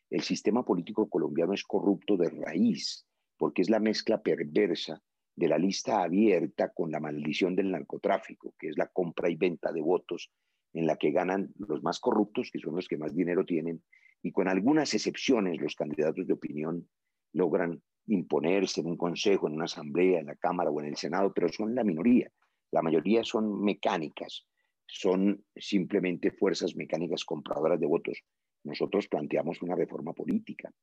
El 0.10 0.22
sistema 0.22 0.63
político 0.63 1.08
colombiano 1.08 1.53
es 1.53 1.63
corrupto 1.63 2.18
de 2.18 2.29
raíz, 2.29 3.06
porque 3.38 3.62
es 3.62 3.70
la 3.70 3.79
mezcla 3.79 4.22
perversa 4.22 5.01
de 5.36 5.48
la 5.48 5.58
lista 5.58 6.03
abierta 6.03 6.74
con 6.74 6.91
la 6.91 7.00
maldición 7.00 7.56
del 7.56 7.72
narcotráfico, 7.72 8.53
que 8.60 8.70
es 8.70 8.77
la 8.77 8.88
compra 8.88 9.29
y 9.29 9.36
venta 9.36 9.72
de 9.72 9.82
votos 9.82 10.32
en 10.74 10.86
la 10.86 10.98
que 10.98 11.12
ganan 11.12 11.53
los 11.58 11.82
más 11.82 12.00
corruptos, 12.00 12.50
que 12.51 12.60
son 12.60 12.75
los 12.75 12.88
que 12.88 12.98
más 12.98 13.15
dinero 13.15 13.46
tienen, 13.46 13.82
y 14.22 14.32
con 14.32 14.48
algunas 14.48 14.94
excepciones 14.94 15.62
los 15.62 15.75
candidatos 15.75 16.27
de 16.27 16.34
opinión 16.34 16.89
logran 17.34 17.82
imponerse 18.08 18.82
en 18.82 18.88
un 18.88 18.98
consejo, 18.98 19.48
en 19.48 19.53
una 19.53 19.65
asamblea, 19.65 20.20
en 20.20 20.25
la 20.25 20.36
Cámara 20.36 20.72
o 20.72 20.82
en 20.82 20.88
el 20.88 20.98
Senado, 20.98 21.32
pero 21.34 21.48
son 21.50 21.74
la 21.74 21.84
minoría. 21.84 22.29
La 22.72 22.82
mayoría 22.82 23.24
son 23.24 23.63
mecánicas, 23.63 24.46
son 24.91 25.46
simplemente 25.55 26.31
fuerzas 26.31 26.75
mecánicas 26.75 27.24
compradoras 27.24 27.79
de 27.79 27.86
votos. 27.86 28.24
Nosotros 28.63 29.08
planteamos 29.08 29.62
una 29.62 29.75
reforma 29.75 30.13
política 30.13 30.74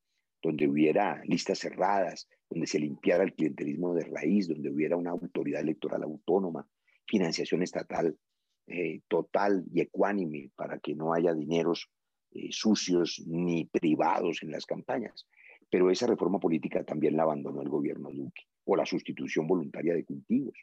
donde 0.43 0.69
hubiera 0.69 1.23
listas 1.25 1.59
cerradas, 1.59 2.29
donde 2.49 2.69
se 2.69 2.79
limpiara 2.79 3.25
el 3.25 3.35
clientelismo 3.35 3.95
de 3.95 4.05
raíz, 4.05 4.47
donde 4.47 4.71
hubiera 4.71 4.97
una 4.97 5.11
autoridad 5.11 5.61
electoral 5.61 6.05
autónoma, 6.05 6.69
financiación 7.07 7.63
estatal 7.63 8.17
eh, 8.69 9.01
total 9.09 9.65
y 9.73 9.81
ecuánime 9.81 10.51
para 10.55 10.79
que 10.79 10.95
no 10.95 11.13
haya 11.13 11.35
dineros 11.35 11.91
eh, 12.33 12.49
sucios 12.51 13.23
ni 13.27 13.65
privados 13.65 14.43
en 14.43 14.53
las 14.53 14.67
campañas. 14.67 15.27
Pero 15.69 15.91
esa 15.91 16.07
reforma 16.07 16.39
política 16.39 16.85
también 16.85 17.17
la 17.17 17.25
abandonó 17.25 17.63
el 17.63 17.69
gobierno 17.69 18.11
Duque, 18.11 18.45
o 18.65 18.77
la 18.77 18.87
sustitución 18.87 19.49
voluntaria 19.49 19.95
de 19.95 20.05
cultivos, 20.05 20.57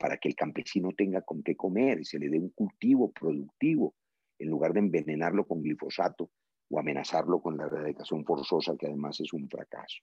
para 0.00 0.16
que 0.16 0.30
el 0.30 0.34
campesino 0.34 0.92
tenga 0.96 1.20
con 1.20 1.42
qué 1.42 1.54
comer, 1.54 2.00
y 2.00 2.06
se 2.06 2.18
le 2.18 2.30
dé 2.30 2.38
un 2.38 2.48
cultivo 2.48 3.12
productivo, 3.12 3.94
en 4.38 4.48
lugar 4.48 4.72
de 4.72 4.80
envenenarlo 4.80 5.46
con 5.46 5.60
glifosato 5.60 6.30
o 6.70 6.78
amenazarlo 6.78 7.42
con 7.42 7.58
la 7.58 7.66
erradicación 7.66 8.24
forzosa, 8.24 8.74
que 8.78 8.86
además 8.86 9.20
es 9.20 9.30
un 9.34 9.46
fracaso. 9.46 9.98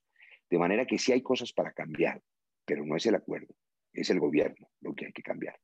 De 0.47 0.59
manera 0.59 0.85
que 0.85 0.99
sí 0.99 1.13
hay 1.13 1.23
cosas 1.23 1.51
para 1.51 1.71
cambiar, 1.71 2.21
pero 2.63 2.85
no 2.85 2.95
es 2.95 3.07
el 3.07 3.15
acuerdo, 3.15 3.55
es 3.91 4.11
el 4.11 4.19
gobierno 4.19 4.69
lo 4.81 4.93
que 4.93 5.07
hay 5.07 5.11
que 5.13 5.23
cambiar. 5.23 5.59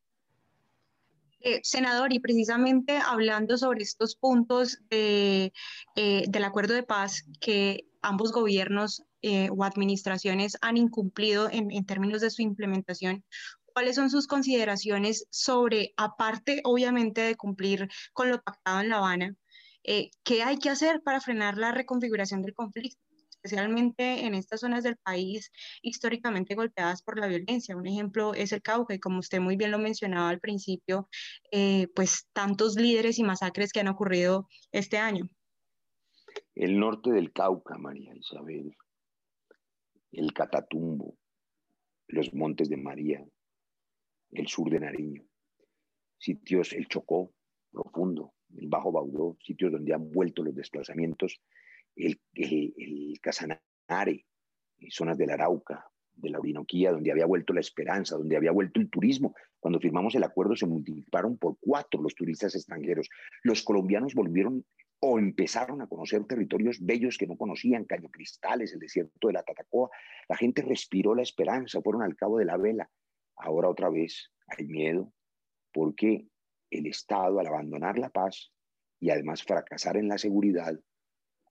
Eh, 1.42 1.60
senador, 1.62 2.12
y 2.12 2.20
precisamente 2.20 2.98
hablando 2.98 3.56
sobre 3.58 3.84
estos 3.84 4.16
puntos 4.16 4.80
eh, 4.90 5.52
del 5.96 6.44
acuerdo 6.44 6.74
de 6.74 6.82
paz 6.82 7.30
que 7.40 7.86
ambos 8.02 8.32
gobiernos 8.32 9.04
eh, 9.22 9.50
o 9.52 9.63
administraciones 9.63 10.58
han 10.62 10.78
incumplido 10.78 11.50
en 11.52 11.86
términos 11.86 12.22
de 12.22 12.32
su 12.32 12.42
implementación, 12.42 13.24
¿cuáles 13.74 13.96
son 13.96 14.10
sus 14.10 14.27
consideraciones 14.27 15.27
sobre, 15.30 15.94
aparte 15.98 16.62
obviamente 16.63 17.22
de 17.22 17.36
cumplir 17.36 17.89
con 18.13 18.30
lo 18.30 18.42
pactado 18.42 18.82
en 18.82 18.89
La 18.89 18.98
Habana, 18.98 19.36
eh, 19.84 20.12
qué 20.24 20.44
hay 20.44 20.58
que 20.58 20.70
hacer 20.70 21.01
para 21.01 21.20
frenar 21.20 21.58
la 21.58 21.72
reconfiguración 21.72 22.42
del 22.42 22.53
conflicto? 22.53 23.01
especialmente 23.44 24.25
en 24.25 24.36
estas 24.36 24.62
zonas 24.62 24.84
del 24.84 24.96
país 24.98 25.51
históricamente 25.82 26.56
golpeadas 26.56 27.03
por 27.03 27.20
la 27.20 27.27
violencia. 27.27 27.75
Un 27.75 27.88
ejemplo 27.88 28.34
es 28.34 28.53
el 28.53 28.62
Cauca 28.62 28.94
y 28.94 29.00
como 29.00 29.20
usted 29.20 29.42
muy 29.42 29.58
bien 29.58 29.72
lo 29.72 29.80
mencionaba 29.80 30.30
al 30.30 30.39
principio, 30.39 31.10
eh, 31.51 31.88
pues 31.94 32.30
tantos 32.32 32.75
líderes 32.75 33.20
y 33.20 33.24
masacres 33.24 33.74
que 33.74 33.82
han 33.82 33.89
ocurrido 33.89 34.48
este 34.72 34.98
año. 34.98 35.30
El 36.56 36.80
norte 36.80 37.12
del 37.12 37.34
Cauca, 37.34 37.77
María 37.77 38.15
Isabel, 38.15 38.75
el 40.13 40.34
Catatumbo, 40.34 41.18
los 42.08 42.34
Montes 42.34 42.70
de 42.70 42.77
María, 42.77 43.25
el 44.34 44.48
sur 44.48 44.70
de 44.70 44.80
Nariño, 44.80 45.24
sitios, 46.18 46.74
el 46.74 46.88
Chocó 46.88 47.34
profundo, 47.72 48.34
el 48.58 48.68
Bajo 48.68 48.92
Baudó, 48.92 49.38
sitios 49.42 49.72
donde 49.72 49.94
han 49.94 50.12
vuelto 50.12 50.44
los 50.44 50.56
desplazamientos, 50.56 51.42
el, 51.96 52.20
el, 52.34 53.20
Casanare, 53.22 54.25
zonas 54.90 55.18
del 55.18 55.32
Arauca, 55.32 55.86
de 56.16 56.30
la 56.30 56.40
Orinoquía, 56.40 56.92
donde 56.92 57.12
había 57.12 57.25
vuelto 57.25 57.54
la 57.54 57.60
esperanza, 57.60 58.18
donde 58.18 58.38
había 58.38 58.52
vuelto 58.52 58.80
el 58.80 58.90
turismo. 58.90 59.34
Cuando 59.60 59.80
firmamos 59.80 60.13
el 60.16 60.24
acuerdo 60.24 60.56
se 60.56 60.68
multiplicaron 60.68 61.38
por 61.38 61.58
cuatro 61.60 62.02
los 62.02 62.13
turistas 62.16 62.56
extranjeros. 62.56 63.10
Los 63.44 63.63
colombianos 63.63 64.13
volvieron 64.13 64.66
o 65.00 65.20
empezaron 65.20 65.82
a 65.82 65.88
conocer 65.88 66.24
territorios 66.25 66.78
bellos 66.80 67.18
que 67.18 67.28
no 67.28 67.36
conocían, 67.36 67.86
Caño 67.86 68.10
Cristales, 68.10 68.74
el 68.74 68.80
desierto 68.80 69.28
de 69.28 69.34
la 69.34 69.44
Tatacoa. 69.44 69.90
La 70.30 70.38
gente 70.38 70.62
respiró 70.62 71.16
la 71.16 71.24
esperanza, 71.24 71.82
fueron 71.82 72.04
al 72.04 72.16
cabo 72.16 72.38
de 72.38 72.46
la 72.46 72.58
vela. 72.58 72.90
Ahora 73.36 73.70
otra 73.70 73.90
vez 73.90 74.32
hay 74.48 74.68
miedo 74.68 75.12
porque 75.74 76.28
el 76.70 76.88
Estado, 76.88 77.40
al 77.40 77.48
abandonar 77.48 77.98
la 77.98 78.10
paz 78.10 78.52
y 79.00 79.10
además 79.10 79.44
fracasar 79.44 79.98
en 79.98 80.08
la 80.08 80.18
seguridad, 80.18 80.80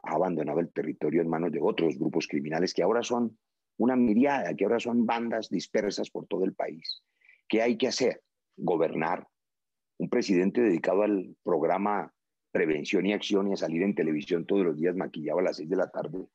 ha 0.05 0.15
abandonado 0.15 0.61
el 0.61 0.73
territorio 0.73 1.23
en 1.23 1.29
manos 1.29 1.53
de 1.53 1.61
otros 1.61 1.99
grupos 1.99 2.27
criminales 2.27 2.75
que 2.75 2.83
ahora 2.83 3.03
son 3.03 3.39
una 3.79 3.97
miriada, 3.97 4.55
que 4.55 4.65
ahora 4.65 4.81
son 4.81 5.07
bandas 5.07 5.49
dispersas 5.49 6.11
por 6.11 6.27
todo 6.27 6.45
el 6.45 6.55
país. 6.55 7.03
¿Qué 7.49 7.63
hay 7.63 7.77
que 7.77 7.89
hacer? 7.89 8.23
Gobernar. 8.57 9.27
Un 9.99 10.09
presidente 10.09 10.61
dedicado 10.61 11.03
al 11.03 11.37
programa 11.43 12.13
Prevención 12.51 13.07
y 13.07 13.13
Acción 13.13 13.49
y 13.49 13.53
a 13.53 13.57
salir 13.57 13.83
en 13.83 13.95
televisión 13.95 14.45
todos 14.45 14.65
los 14.65 14.77
días 14.77 14.97
maquillado 14.97 15.39
a 15.39 15.43
las 15.43 15.57
seis 15.57 15.69
de 15.69 15.77
la 15.77 15.91
tarde. 15.91 16.27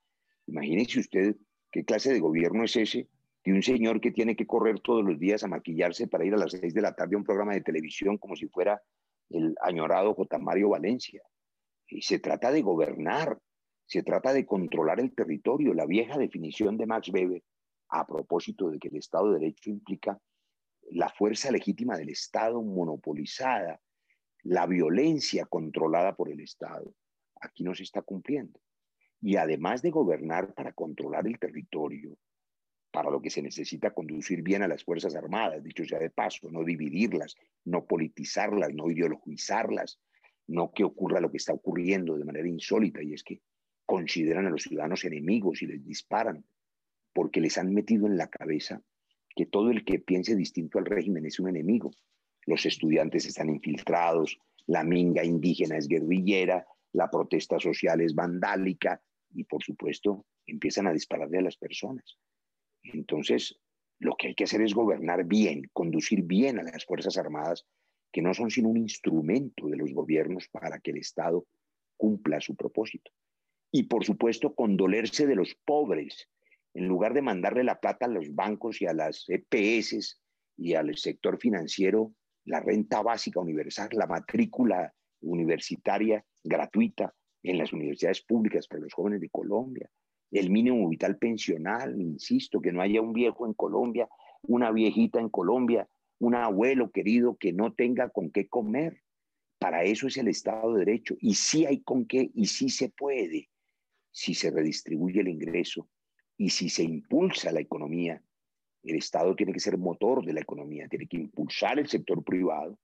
Imagínese 0.48 1.00
usted 1.00 1.36
qué 1.72 1.84
clase 1.84 2.14
de 2.14 2.20
gobierno 2.20 2.64
es 2.64 2.76
ese 2.76 3.08
de 3.48 3.54
un 3.54 3.64
señor 3.64 4.02
que 4.02 4.12
tiene 4.12 4.36
que 4.36 4.46
correr 4.46 4.82
todos 4.82 5.06
los 5.06 5.18
días 5.18 5.42
a 5.42 5.48
maquillarse 5.48 6.10
para 6.10 6.26
ir 6.26 6.34
a 6.34 6.38
las 6.38 6.52
seis 6.52 6.74
de 6.74 6.82
la 6.82 6.94
tarde 6.94 7.16
a 7.16 7.18
un 7.18 7.24
programa 7.24 7.54
de 7.54 7.62
televisión 7.62 8.18
como 8.18 8.36
si 8.36 8.50
fuera 8.50 8.82
el 9.30 9.56
añorado 9.62 10.14
J. 10.16 10.38
Mario 10.38 10.68
Valencia. 10.68 11.22
Y 11.88 12.02
se 12.02 12.20
trata 12.20 12.52
de 12.52 12.62
gobernar, 12.62 13.40
se 13.86 14.04
trata 14.04 14.34
de 14.34 14.46
controlar 14.46 15.00
el 15.00 15.16
territorio. 15.16 15.74
La 15.74 15.86
vieja 15.86 16.18
definición 16.18 16.76
de 16.76 16.88
Max 16.88 17.08
Weber, 17.08 17.42
a 17.88 18.06
propósito 18.06 18.70
de 18.70 18.80
que 18.80 18.90
el 18.90 18.98
Estado 18.98 19.32
de 19.32 19.40
Derecho 19.40 19.70
implica 19.70 20.20
la 20.92 21.08
fuerza 21.08 21.50
legítima 21.50 21.96
del 21.96 22.10
Estado 22.10 22.62
monopolizada, 22.62 23.80
la 24.44 24.68
violencia 24.68 25.46
controlada 25.46 26.18
por 26.18 26.30
el 26.30 26.42
Estado, 26.42 26.94
aquí 27.40 27.64
no 27.64 27.74
se 27.74 27.84
está 27.84 28.02
cumpliendo. 28.02 28.60
Y 29.22 29.38
además 29.38 29.82
de 29.82 29.92
gobernar 29.92 30.54
para 30.54 30.74
controlar 30.74 31.26
el 31.28 31.40
territorio, 31.40 32.18
para 32.98 33.12
lo 33.12 33.22
que 33.22 33.30
se 33.30 33.44
necesita 33.44 33.92
conducir 33.92 34.42
bien 34.42 34.64
a 34.64 34.68
las 34.68 34.84
Fuerzas 34.84 35.16
Armadas, 35.16 35.64
dicho 35.64 35.86
sea 35.86 36.00
de 36.00 36.10
paso, 36.10 36.50
no 36.50 36.64
dividirlas, 36.64 37.36
no 37.64 37.86
politizarlas, 37.86 38.74
no 38.74 38.90
ideologizarlas, 38.90 40.00
no 40.48 40.72
que 40.72 40.84
ocurra 40.84 41.22
lo 41.22 41.30
que 41.30 41.38
está 41.38 41.54
ocurriendo 41.54 42.18
de 42.18 42.26
manera 42.26 42.48
insólita, 42.48 43.04
y 43.04 43.14
es 43.14 43.24
que 43.24 43.40
consideran 43.86 44.48
a 44.48 44.50
los 44.50 44.64
ciudadanos 44.64 45.06
enemigos 45.06 45.62
y 45.62 45.68
les 45.68 45.86
disparan, 45.86 46.44
porque 47.14 47.40
les 47.40 47.60
han 47.60 47.72
metido 47.72 48.08
en 48.08 48.18
la 48.18 48.32
cabeza 48.32 48.82
que 49.36 49.46
todo 49.46 49.70
el 49.70 49.86
que 49.86 50.00
piense 50.00 50.36
distinto 50.36 50.80
al 50.80 50.86
régimen 50.88 51.24
es 51.28 51.40
un 51.40 51.50
enemigo. 51.50 51.92
Los 52.48 52.66
estudiantes 52.66 53.28
están 53.28 53.52
infiltrados, 53.52 54.40
la 54.66 54.84
minga 54.84 55.24
indígena 55.24 55.78
es 55.78 55.88
guerrillera, 55.88 56.66
la 56.94 57.12
protesta 57.12 57.60
social 57.60 58.02
es 58.02 58.16
vandálica 58.16 59.00
y 59.36 59.44
por 59.44 59.64
supuesto 59.64 60.26
empiezan 60.48 60.88
a 60.88 60.94
dispararle 60.94 61.38
a 61.38 61.44
las 61.44 61.58
personas. 61.58 62.18
Entonces, 62.84 63.60
lo 64.00 64.16
que 64.16 64.30
hay 64.30 64.36
que 64.36 64.44
hacer 64.44 64.62
es 64.62 64.74
gobernar 64.74 65.26
bien, 65.26 65.70
conducir 65.74 66.24
bien 66.24 66.60
a 66.60 66.64
las 66.64 66.86
Fuerzas 66.86 67.18
Armadas, 67.18 67.66
que 68.12 68.22
no 68.22 68.34
son 68.34 68.50
sino 68.50 68.70
un 68.70 68.78
instrumento 68.78 69.68
de 69.68 69.78
los 69.78 69.94
gobiernos 69.94 70.48
para 70.50 70.80
que 70.80 70.92
el 70.92 70.98
Estado 70.98 71.46
cumpla 71.98 72.40
su 72.40 72.56
propósito. 72.56 73.12
Y 73.72 73.84
por 73.84 74.06
supuesto, 74.06 74.56
condolerse 74.56 75.28
de 75.28 75.36
los 75.36 75.56
pobres, 75.66 76.30
en 76.74 76.88
lugar 76.88 77.14
de 77.14 77.22
mandarle 77.22 77.64
la 77.64 77.80
plata 77.80 78.06
a 78.06 78.10
los 78.10 78.34
bancos 78.34 78.82
y 78.82 78.86
a 78.86 78.94
las 78.94 79.26
EPS 79.28 80.22
y 80.58 80.74
al 80.76 80.96
sector 80.96 81.40
financiero, 81.40 82.14
la 82.46 82.60
renta 82.60 83.02
básica 83.02 83.40
universal, 83.40 83.90
la 83.92 84.08
matrícula 84.08 84.94
universitaria 85.22 86.24
gratuita 86.44 87.14
en 87.44 87.58
las 87.58 87.74
universidades 87.74 88.22
públicas 88.22 88.68
para 88.68 88.84
los 88.84 88.94
jóvenes 88.94 89.22
de 89.22 89.30
Colombia, 89.30 89.90
el 90.32 90.50
mínimo 90.50 90.88
vital 90.90 91.18
pensional, 91.18 92.00
insisto, 92.02 92.60
que 92.60 92.72
no 92.72 92.82
haya 92.82 93.02
un 93.02 93.14
viejo 93.14 93.46
en 93.46 93.54
Colombia, 93.54 94.08
una 94.44 94.72
viejita 94.72 95.20
en 95.20 95.30
Colombia, 95.30 95.88
un 96.20 96.36
abuelo 96.36 96.92
querido 96.92 97.38
que 97.38 97.54
no 97.54 97.74
tenga 97.74 98.10
con 98.10 98.32
qué 98.32 98.48
comer. 98.48 99.02
Para 99.60 99.84
eso 99.84 100.08
es 100.08 100.18
el 100.18 100.28
Estado 100.28 100.74
de 100.74 100.86
Derecho. 100.86 101.16
Y 101.20 101.36
sí 101.36 101.66
hay 101.66 101.82
con 101.82 102.06
qué, 102.06 102.30
y 102.34 102.46
sí 102.46 102.70
se 102.70 102.90
puede, 102.90 103.50
si 104.12 104.34
se 104.34 104.52
redistribuye 104.52 105.22
el 105.22 105.30
ingreso 105.30 105.88
y 106.38 106.50
si 106.50 106.70
se 106.70 106.84
impulsa 106.84 107.52
la 107.52 107.60
economía. 107.60 108.22
El 108.84 108.96
Estado 108.96 109.36
tiene 109.36 109.54
que 109.54 109.60
ser 109.60 109.78
motor 109.78 110.24
de 110.26 110.34
la 110.34 110.42
economía, 110.42 110.88
tiene 110.88 111.08
que 111.08 111.18
impulsar 111.18 111.80
el 111.80 111.88
sector 111.88 112.24
privado, 112.24 112.78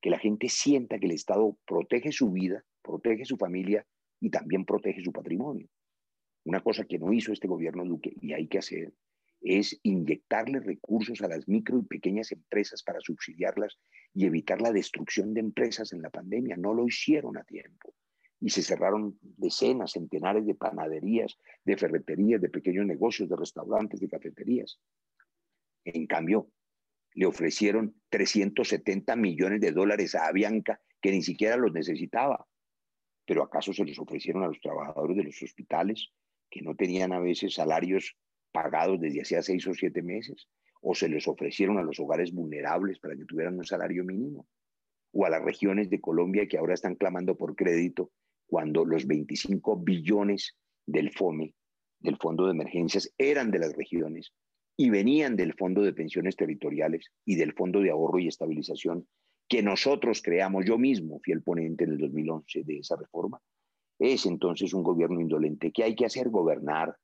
que 0.00 0.10
la 0.10 0.18
gente 0.18 0.48
sienta 0.48 0.98
que 0.98 1.06
el 1.06 1.12
Estado 1.12 1.56
protege 1.66 2.12
su 2.12 2.30
vida, 2.30 2.62
protege 2.82 3.24
su 3.24 3.36
familia 3.36 3.84
y 4.20 4.30
también 4.30 4.64
protege 4.64 5.02
su 5.02 5.12
patrimonio. 5.12 5.68
Una 6.48 6.62
cosa 6.62 6.84
que 6.84 6.98
no 6.98 7.12
hizo 7.12 7.30
este 7.30 7.46
gobierno 7.46 7.84
Duque 7.84 8.14
y 8.22 8.32
hay 8.32 8.48
que 8.48 8.56
hacer 8.56 8.94
es 9.42 9.78
inyectarle 9.82 10.60
recursos 10.60 11.20
a 11.20 11.28
las 11.28 11.46
micro 11.46 11.78
y 11.78 11.82
pequeñas 11.82 12.32
empresas 12.32 12.82
para 12.82 13.00
subsidiarlas 13.00 13.78
y 14.14 14.24
evitar 14.24 14.62
la 14.62 14.72
destrucción 14.72 15.34
de 15.34 15.40
empresas 15.40 15.92
en 15.92 16.00
la 16.00 16.08
pandemia. 16.08 16.56
No 16.56 16.72
lo 16.72 16.86
hicieron 16.86 17.36
a 17.36 17.44
tiempo. 17.44 17.92
Y 18.40 18.48
se 18.48 18.62
cerraron 18.62 19.18
decenas, 19.20 19.92
centenares 19.92 20.46
de 20.46 20.54
panaderías, 20.54 21.36
de 21.66 21.76
ferreterías, 21.76 22.40
de 22.40 22.48
pequeños 22.48 22.86
negocios, 22.86 23.28
de 23.28 23.36
restaurantes, 23.36 24.00
de 24.00 24.08
cafeterías. 24.08 24.80
En 25.84 26.06
cambio, 26.06 26.50
le 27.12 27.26
ofrecieron 27.26 27.94
370 28.08 29.16
millones 29.16 29.60
de 29.60 29.72
dólares 29.72 30.14
a 30.14 30.28
Avianca, 30.28 30.80
que 31.02 31.10
ni 31.10 31.20
siquiera 31.20 31.58
los 31.58 31.74
necesitaba. 31.74 32.46
Pero 33.26 33.42
¿acaso 33.42 33.74
se 33.74 33.84
los 33.84 33.98
ofrecieron 33.98 34.44
a 34.44 34.48
los 34.48 34.60
trabajadores 34.62 35.18
de 35.18 35.24
los 35.24 35.42
hospitales, 35.42 36.10
que 36.50 36.62
no 36.62 36.74
tenían 36.74 37.12
a 37.12 37.20
veces 37.20 37.54
salarios 37.54 38.16
pagados 38.52 39.00
desde 39.00 39.22
hacía 39.22 39.42
seis 39.42 39.66
o 39.66 39.74
siete 39.74 40.02
meses, 40.02 40.48
o 40.80 40.94
se 40.94 41.08
les 41.08 41.26
ofrecieron 41.28 41.78
a 41.78 41.82
los 41.82 41.98
hogares 42.00 42.32
vulnerables 42.32 42.98
para 42.98 43.16
que 43.16 43.24
tuvieran 43.24 43.58
un 43.58 43.64
salario 43.64 44.04
mínimo, 44.04 44.46
o 45.12 45.24
a 45.24 45.30
las 45.30 45.42
regiones 45.42 45.90
de 45.90 46.00
Colombia 46.00 46.46
que 46.46 46.58
ahora 46.58 46.74
están 46.74 46.94
clamando 46.94 47.36
por 47.36 47.56
crédito 47.56 48.10
cuando 48.46 48.84
los 48.84 49.06
25 49.06 49.76
billones 49.78 50.56
del 50.86 51.10
FOME, 51.12 51.54
del 52.00 52.16
Fondo 52.16 52.46
de 52.46 52.52
Emergencias, 52.52 53.12
eran 53.18 53.50
de 53.50 53.58
las 53.58 53.76
regiones 53.76 54.32
y 54.76 54.90
venían 54.90 55.36
del 55.36 55.54
Fondo 55.54 55.82
de 55.82 55.92
Pensiones 55.92 56.36
Territoriales 56.36 57.10
y 57.24 57.34
del 57.34 57.52
Fondo 57.52 57.80
de 57.80 57.90
Ahorro 57.90 58.18
y 58.18 58.28
Estabilización 58.28 59.06
que 59.48 59.62
nosotros 59.62 60.22
creamos, 60.22 60.66
yo 60.66 60.78
mismo 60.78 61.20
fui 61.24 61.32
el 61.32 61.42
ponente 61.42 61.84
en 61.84 61.92
el 61.92 61.98
2011 61.98 62.64
de 62.64 62.78
esa 62.78 62.96
reforma, 62.96 63.40
es 63.98 64.26
entonces 64.26 64.72
un 64.74 64.82
gobierno 64.82 65.20
indolente. 65.20 65.72
¿Qué 65.72 65.84
hay 65.84 65.94
que 65.94 66.06
hacer? 66.06 66.28
Gobernar, 66.28 66.96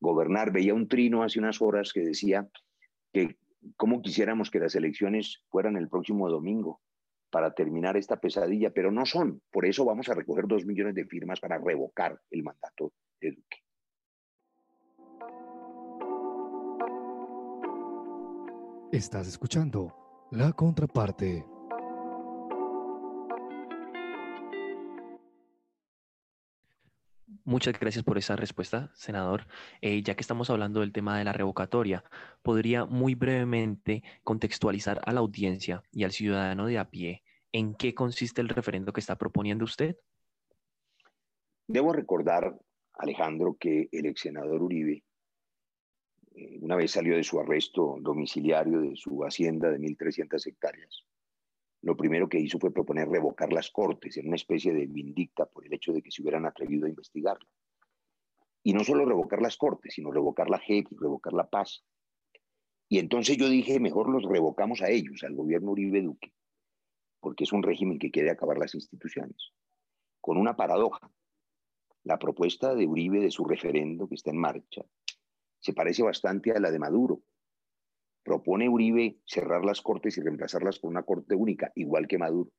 gobernar. 0.00 0.52
Veía 0.52 0.74
un 0.74 0.88
trino 0.88 1.22
hace 1.22 1.38
unas 1.38 1.60
horas 1.60 1.92
que 1.92 2.00
decía 2.00 2.48
que 3.12 3.36
cómo 3.76 4.00
quisiéramos 4.02 4.50
que 4.50 4.60
las 4.60 4.74
elecciones 4.74 5.42
fueran 5.48 5.76
el 5.76 5.88
próximo 5.88 6.28
domingo 6.30 6.80
para 7.30 7.52
terminar 7.52 7.96
esta 7.96 8.16
pesadilla, 8.16 8.70
pero 8.70 8.90
no 8.90 9.04
son. 9.04 9.42
Por 9.50 9.66
eso 9.66 9.84
vamos 9.84 10.08
a 10.08 10.14
recoger 10.14 10.46
dos 10.46 10.64
millones 10.64 10.94
de 10.94 11.04
firmas 11.04 11.40
para 11.40 11.58
revocar 11.58 12.18
el 12.30 12.42
mandato 12.42 12.92
de 13.20 13.32
Duque. 13.32 13.58
Estás 18.90 19.28
escuchando 19.28 19.94
La 20.30 20.52
Contraparte. 20.52 21.57
Muchas 27.48 27.80
gracias 27.80 28.04
por 28.04 28.18
esa 28.18 28.36
respuesta, 28.36 28.90
senador. 28.92 29.46
Eh, 29.80 30.02
ya 30.02 30.14
que 30.14 30.20
estamos 30.20 30.50
hablando 30.50 30.80
del 30.80 30.92
tema 30.92 31.16
de 31.16 31.24
la 31.24 31.32
revocatoria, 31.32 32.04
¿podría 32.42 32.84
muy 32.84 33.14
brevemente 33.14 34.02
contextualizar 34.22 35.00
a 35.02 35.14
la 35.14 35.20
audiencia 35.20 35.82
y 35.90 36.04
al 36.04 36.12
ciudadano 36.12 36.66
de 36.66 36.76
a 36.76 36.90
pie 36.90 37.22
en 37.52 37.74
qué 37.74 37.94
consiste 37.94 38.42
el 38.42 38.50
referendo 38.50 38.92
que 38.92 39.00
está 39.00 39.16
proponiendo 39.16 39.64
usted? 39.64 39.96
Debo 41.66 41.94
recordar, 41.94 42.54
Alejandro, 42.92 43.56
que 43.58 43.88
el 43.92 44.04
ex 44.04 44.20
senador 44.20 44.60
Uribe, 44.60 45.02
eh, 46.34 46.58
una 46.60 46.76
vez 46.76 46.90
salió 46.90 47.16
de 47.16 47.24
su 47.24 47.40
arresto 47.40 47.96
domiciliario 48.02 48.82
de 48.82 48.94
su 48.94 49.24
hacienda 49.24 49.70
de 49.70 49.78
1.300 49.78 50.46
hectáreas, 50.48 51.02
lo 51.82 51.96
primero 51.96 52.28
que 52.28 52.40
hizo 52.40 52.58
fue 52.58 52.72
proponer 52.72 53.08
revocar 53.08 53.52
las 53.52 53.70
cortes 53.70 54.16
en 54.16 54.26
una 54.26 54.36
especie 54.36 54.72
de 54.72 54.86
vindicta 54.86 55.46
por 55.46 55.64
el 55.64 55.72
hecho 55.72 55.92
de 55.92 56.02
que 56.02 56.10
se 56.10 56.22
hubieran 56.22 56.44
atrevido 56.44 56.86
a 56.86 56.88
investigarlo. 56.88 57.48
Y 58.64 58.72
no 58.72 58.82
solo 58.82 59.04
revocar 59.04 59.40
las 59.40 59.56
cortes, 59.56 59.94
sino 59.94 60.10
revocar 60.10 60.50
la 60.50 60.58
JEP 60.58 60.88
revocar 60.98 61.32
la 61.32 61.48
paz. 61.48 61.84
Y 62.88 62.98
entonces 62.98 63.36
yo 63.36 63.48
dije, 63.48 63.78
mejor 63.78 64.08
los 64.08 64.24
revocamos 64.24 64.82
a 64.82 64.90
ellos, 64.90 65.22
al 65.22 65.34
gobierno 65.34 65.70
Uribe 65.70 66.02
Duque, 66.02 66.32
porque 67.20 67.44
es 67.44 67.52
un 67.52 67.62
régimen 67.62 67.98
que 67.98 68.10
quiere 68.10 68.30
acabar 68.30 68.58
las 68.58 68.74
instituciones. 68.74 69.52
Con 70.20 70.36
una 70.36 70.56
paradoja. 70.56 71.10
La 72.02 72.18
propuesta 72.18 72.74
de 72.74 72.86
Uribe 72.86 73.20
de 73.20 73.30
su 73.30 73.44
referendo 73.44 74.08
que 74.08 74.14
está 74.14 74.30
en 74.30 74.38
marcha 74.38 74.82
se 75.60 75.72
parece 75.72 76.02
bastante 76.02 76.52
a 76.52 76.60
la 76.60 76.70
de 76.70 76.78
Maduro, 76.78 77.22
Propone 78.28 78.68
Uribe 78.68 79.22
cerrar 79.24 79.64
las 79.64 79.80
cortes 79.80 80.18
y 80.18 80.20
reemplazarlas 80.20 80.78
por 80.78 80.90
una 80.90 81.02
corte 81.02 81.34
única, 81.34 81.72
igual 81.74 82.06
que 82.06 82.18
Maduro. 82.18 82.52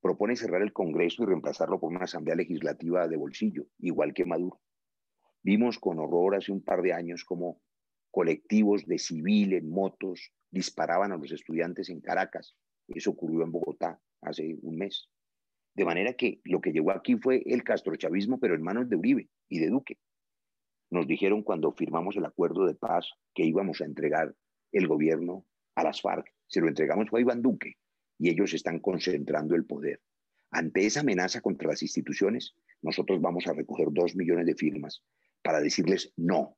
Propone 0.00 0.36
cerrar 0.36 0.62
el 0.62 0.72
Congreso 0.72 1.24
y 1.24 1.26
reemplazarlo 1.26 1.80
por 1.80 1.90
una 1.90 2.04
asamblea 2.04 2.36
legislativa 2.36 3.08
de 3.08 3.16
bolsillo, 3.16 3.66
igual 3.80 4.14
que 4.14 4.24
Maduro. 4.24 4.60
Vimos 5.42 5.80
con 5.80 5.98
horror 5.98 6.36
hace 6.36 6.52
un 6.52 6.62
par 6.62 6.82
de 6.82 6.92
años 6.92 7.24
cómo 7.24 7.60
colectivos 8.12 8.86
de 8.86 9.00
civil 9.00 9.54
en 9.54 9.68
motos 9.68 10.30
disparaban 10.52 11.10
a 11.10 11.16
los 11.16 11.32
estudiantes 11.32 11.88
en 11.88 12.00
Caracas. 12.00 12.54
Eso 12.86 13.10
ocurrió 13.10 13.42
en 13.42 13.50
Bogotá 13.50 14.00
hace 14.20 14.56
un 14.62 14.76
mes. 14.76 15.10
De 15.74 15.84
manera 15.84 16.12
que 16.12 16.40
lo 16.44 16.60
que 16.60 16.70
llegó 16.70 16.92
aquí 16.92 17.16
fue 17.16 17.42
el 17.44 17.64
castrochavismo, 17.64 18.38
pero 18.38 18.54
en 18.54 18.62
manos 18.62 18.88
de 18.88 18.94
Uribe 18.94 19.28
y 19.48 19.58
de 19.58 19.66
Duque. 19.66 19.98
Nos 20.90 21.08
dijeron 21.08 21.42
cuando 21.42 21.72
firmamos 21.72 22.14
el 22.14 22.24
acuerdo 22.24 22.66
de 22.66 22.76
paz 22.76 23.10
que 23.34 23.42
íbamos 23.42 23.80
a 23.80 23.84
entregar 23.84 24.36
el 24.72 24.88
gobierno 24.88 25.46
a 25.74 25.84
las 25.84 26.00
FARC, 26.00 26.26
se 26.46 26.60
lo 26.60 26.68
entregamos 26.68 27.06
a 27.12 27.20
Iván 27.20 27.42
Duque 27.42 27.76
y 28.18 28.30
ellos 28.30 28.54
están 28.54 28.78
concentrando 28.80 29.54
el 29.54 29.64
poder. 29.64 30.00
Ante 30.50 30.84
esa 30.84 31.00
amenaza 31.00 31.40
contra 31.40 31.68
las 31.68 31.82
instituciones, 31.82 32.54
nosotros 32.82 33.20
vamos 33.20 33.46
a 33.46 33.52
recoger 33.52 33.88
dos 33.90 34.14
millones 34.16 34.46
de 34.46 34.54
firmas 34.54 35.02
para 35.42 35.60
decirles 35.60 36.12
no, 36.16 36.56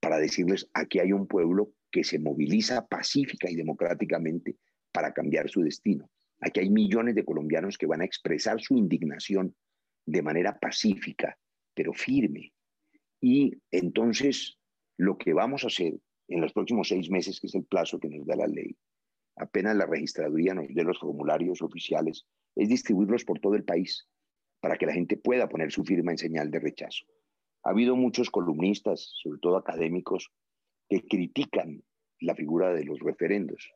para 0.00 0.18
decirles 0.18 0.68
aquí 0.74 0.98
hay 0.98 1.12
un 1.12 1.26
pueblo 1.26 1.72
que 1.90 2.04
se 2.04 2.18
moviliza 2.18 2.86
pacífica 2.86 3.50
y 3.50 3.56
democráticamente 3.56 4.56
para 4.92 5.12
cambiar 5.12 5.48
su 5.48 5.62
destino. 5.62 6.10
Aquí 6.40 6.60
hay 6.60 6.70
millones 6.70 7.14
de 7.14 7.24
colombianos 7.24 7.76
que 7.76 7.86
van 7.86 8.00
a 8.00 8.04
expresar 8.04 8.60
su 8.60 8.76
indignación 8.76 9.54
de 10.06 10.22
manera 10.22 10.58
pacífica, 10.58 11.38
pero 11.74 11.92
firme. 11.92 12.52
Y 13.20 13.58
entonces 13.70 14.58
lo 14.96 15.18
que 15.18 15.32
vamos 15.32 15.64
a 15.64 15.68
hacer 15.68 15.94
en 16.30 16.40
los 16.40 16.52
próximos 16.52 16.88
seis 16.88 17.10
meses, 17.10 17.40
que 17.40 17.48
es 17.48 17.54
el 17.54 17.64
plazo 17.64 17.98
que 17.98 18.08
nos 18.08 18.26
da 18.26 18.36
la 18.36 18.46
ley, 18.46 18.76
apenas 19.36 19.76
la 19.76 19.86
registraduría 19.86 20.54
nos 20.54 20.68
dé 20.68 20.84
los 20.84 20.98
formularios 20.98 21.60
oficiales, 21.62 22.26
es 22.56 22.68
distribuirlos 22.68 23.24
por 23.24 23.40
todo 23.40 23.54
el 23.54 23.64
país 23.64 24.08
para 24.60 24.76
que 24.76 24.86
la 24.86 24.92
gente 24.92 25.16
pueda 25.16 25.48
poner 25.48 25.72
su 25.72 25.84
firma 25.84 26.12
en 26.12 26.18
señal 26.18 26.50
de 26.50 26.60
rechazo. 26.60 27.04
Ha 27.64 27.70
habido 27.70 27.96
muchos 27.96 28.30
columnistas, 28.30 29.12
sobre 29.22 29.40
todo 29.40 29.56
académicos, 29.56 30.30
que 30.88 31.02
critican 31.06 31.82
la 32.20 32.34
figura 32.34 32.72
de 32.72 32.84
los 32.84 33.00
referendos. 33.00 33.70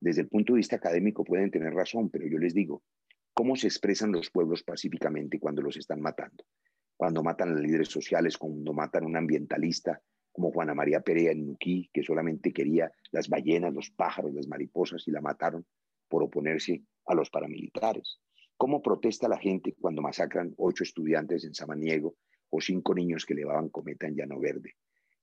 Desde 0.00 0.22
el 0.22 0.28
punto 0.28 0.52
de 0.52 0.58
vista 0.58 0.76
académico 0.76 1.24
pueden 1.24 1.50
tener 1.50 1.72
razón, 1.72 2.10
pero 2.10 2.26
yo 2.26 2.38
les 2.38 2.54
digo, 2.54 2.82
¿cómo 3.34 3.56
se 3.56 3.66
expresan 3.66 4.12
los 4.12 4.30
pueblos 4.30 4.62
pacíficamente 4.62 5.38
cuando 5.38 5.62
los 5.62 5.76
están 5.76 6.00
matando? 6.00 6.44
Cuando 6.96 7.22
matan 7.22 7.56
a 7.56 7.60
líderes 7.60 7.88
sociales, 7.88 8.36
cuando 8.36 8.72
matan 8.72 9.04
a 9.04 9.06
un 9.06 9.16
ambientalista, 9.16 10.02
como 10.40 10.52
Juana 10.52 10.74
María 10.74 11.02
Perea 11.02 11.32
en 11.32 11.44
Nuquí, 11.44 11.90
que 11.92 12.02
solamente 12.02 12.50
quería 12.50 12.90
las 13.10 13.28
ballenas, 13.28 13.74
los 13.74 13.90
pájaros, 13.90 14.32
las 14.32 14.48
mariposas 14.48 15.06
y 15.06 15.10
la 15.10 15.20
mataron 15.20 15.66
por 16.08 16.22
oponerse 16.22 16.82
a 17.04 17.14
los 17.14 17.28
paramilitares. 17.28 18.20
¿Cómo 18.56 18.80
protesta 18.80 19.28
la 19.28 19.36
gente 19.36 19.74
cuando 19.78 20.00
masacran 20.00 20.54
ocho 20.56 20.82
estudiantes 20.82 21.44
en 21.44 21.52
Samaniego 21.52 22.16
o 22.48 22.58
cinco 22.62 22.94
niños 22.94 23.26
que 23.26 23.34
elevaban 23.34 23.68
cometa 23.68 24.06
en 24.06 24.16
Llano 24.16 24.40
Verde? 24.40 24.76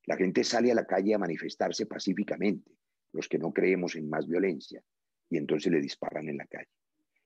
La 0.06 0.18
gente 0.18 0.44
sale 0.44 0.72
a 0.72 0.76
la 0.76 0.86
calle 0.86 1.16
a 1.16 1.18
manifestarse 1.18 1.88
pacíficamente, 1.88 2.72
los 3.12 3.28
que 3.28 3.40
no 3.40 3.52
creemos 3.52 3.96
en 3.96 4.08
más 4.08 4.28
violencia, 4.28 4.84
y 5.32 5.38
entonces 5.38 5.72
le 5.72 5.82
disparan 5.82 6.30
en 6.30 6.38
la 6.38 6.46
calle. 6.46 6.70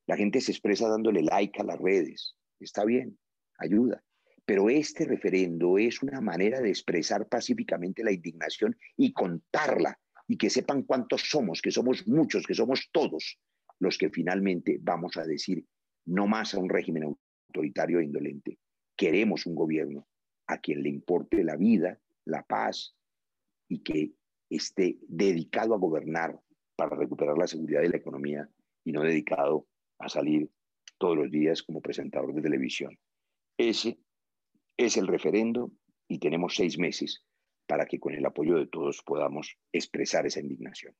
La 0.07 0.15
gente 0.15 0.39
se 0.39 0.53
expresa 0.53 0.87
dándole 0.87 1.23
like 1.23 1.59
a 1.59 1.65
las 1.65 1.77
redes. 1.77 2.37
Está 2.57 2.85
bien, 2.85 3.19
ayuda. 3.57 4.01
Pero 4.45 4.69
este 4.69 5.05
referendo 5.05 5.77
es 5.77 6.01
una 6.01 6.19
manera 6.21 6.59
de 6.61 6.69
expresar 6.69 7.27
pacíficamente 7.27 8.03
la 8.03 8.11
indignación 8.11 8.77
y 8.97 9.13
contarla 9.13 9.99
y 10.27 10.37
que 10.37 10.49
sepan 10.49 10.83
cuántos 10.83 11.21
somos, 11.21 11.61
que 11.61 11.71
somos 11.71 12.07
muchos, 12.07 12.45
que 12.45 12.53
somos 12.53 12.89
todos 12.91 13.39
los 13.79 13.97
que 13.97 14.09
finalmente 14.09 14.77
vamos 14.81 15.17
a 15.17 15.25
decir 15.25 15.65
no 16.05 16.27
más 16.27 16.53
a 16.53 16.59
un 16.59 16.69
régimen 16.69 17.03
autoritario 17.03 17.99
e 17.99 18.05
indolente. 18.05 18.57
Queremos 18.95 19.45
un 19.45 19.55
gobierno 19.55 20.07
a 20.47 20.59
quien 20.59 20.83
le 20.83 20.89
importe 20.89 21.43
la 21.43 21.55
vida, 21.55 21.99
la 22.25 22.43
paz 22.43 22.95
y 23.67 23.79
que 23.79 24.13
esté 24.49 24.97
dedicado 25.07 25.73
a 25.73 25.77
gobernar 25.77 26.39
para 26.75 26.95
recuperar 26.95 27.37
la 27.37 27.47
seguridad 27.47 27.83
y 27.83 27.89
la 27.89 27.97
economía 27.97 28.49
y 28.83 28.91
no 28.91 29.01
dedicado 29.03 29.67
a 29.99 30.09
salir 30.09 30.49
todos 30.97 31.17
los 31.17 31.31
días 31.31 31.63
como 31.63 31.81
presentador 31.81 32.33
de 32.33 32.41
televisión. 32.41 32.97
Ese 33.57 33.99
es 34.77 34.97
el 34.97 35.07
referendo 35.07 35.71
y 36.07 36.19
tenemos 36.19 36.55
seis 36.55 36.77
meses 36.77 37.23
para 37.67 37.85
que 37.85 37.99
con 37.99 38.13
el 38.13 38.25
apoyo 38.25 38.57
de 38.57 38.67
todos 38.67 39.01
podamos 39.03 39.55
expresar 39.71 40.25
esa 40.25 40.41
indignación. 40.41 40.95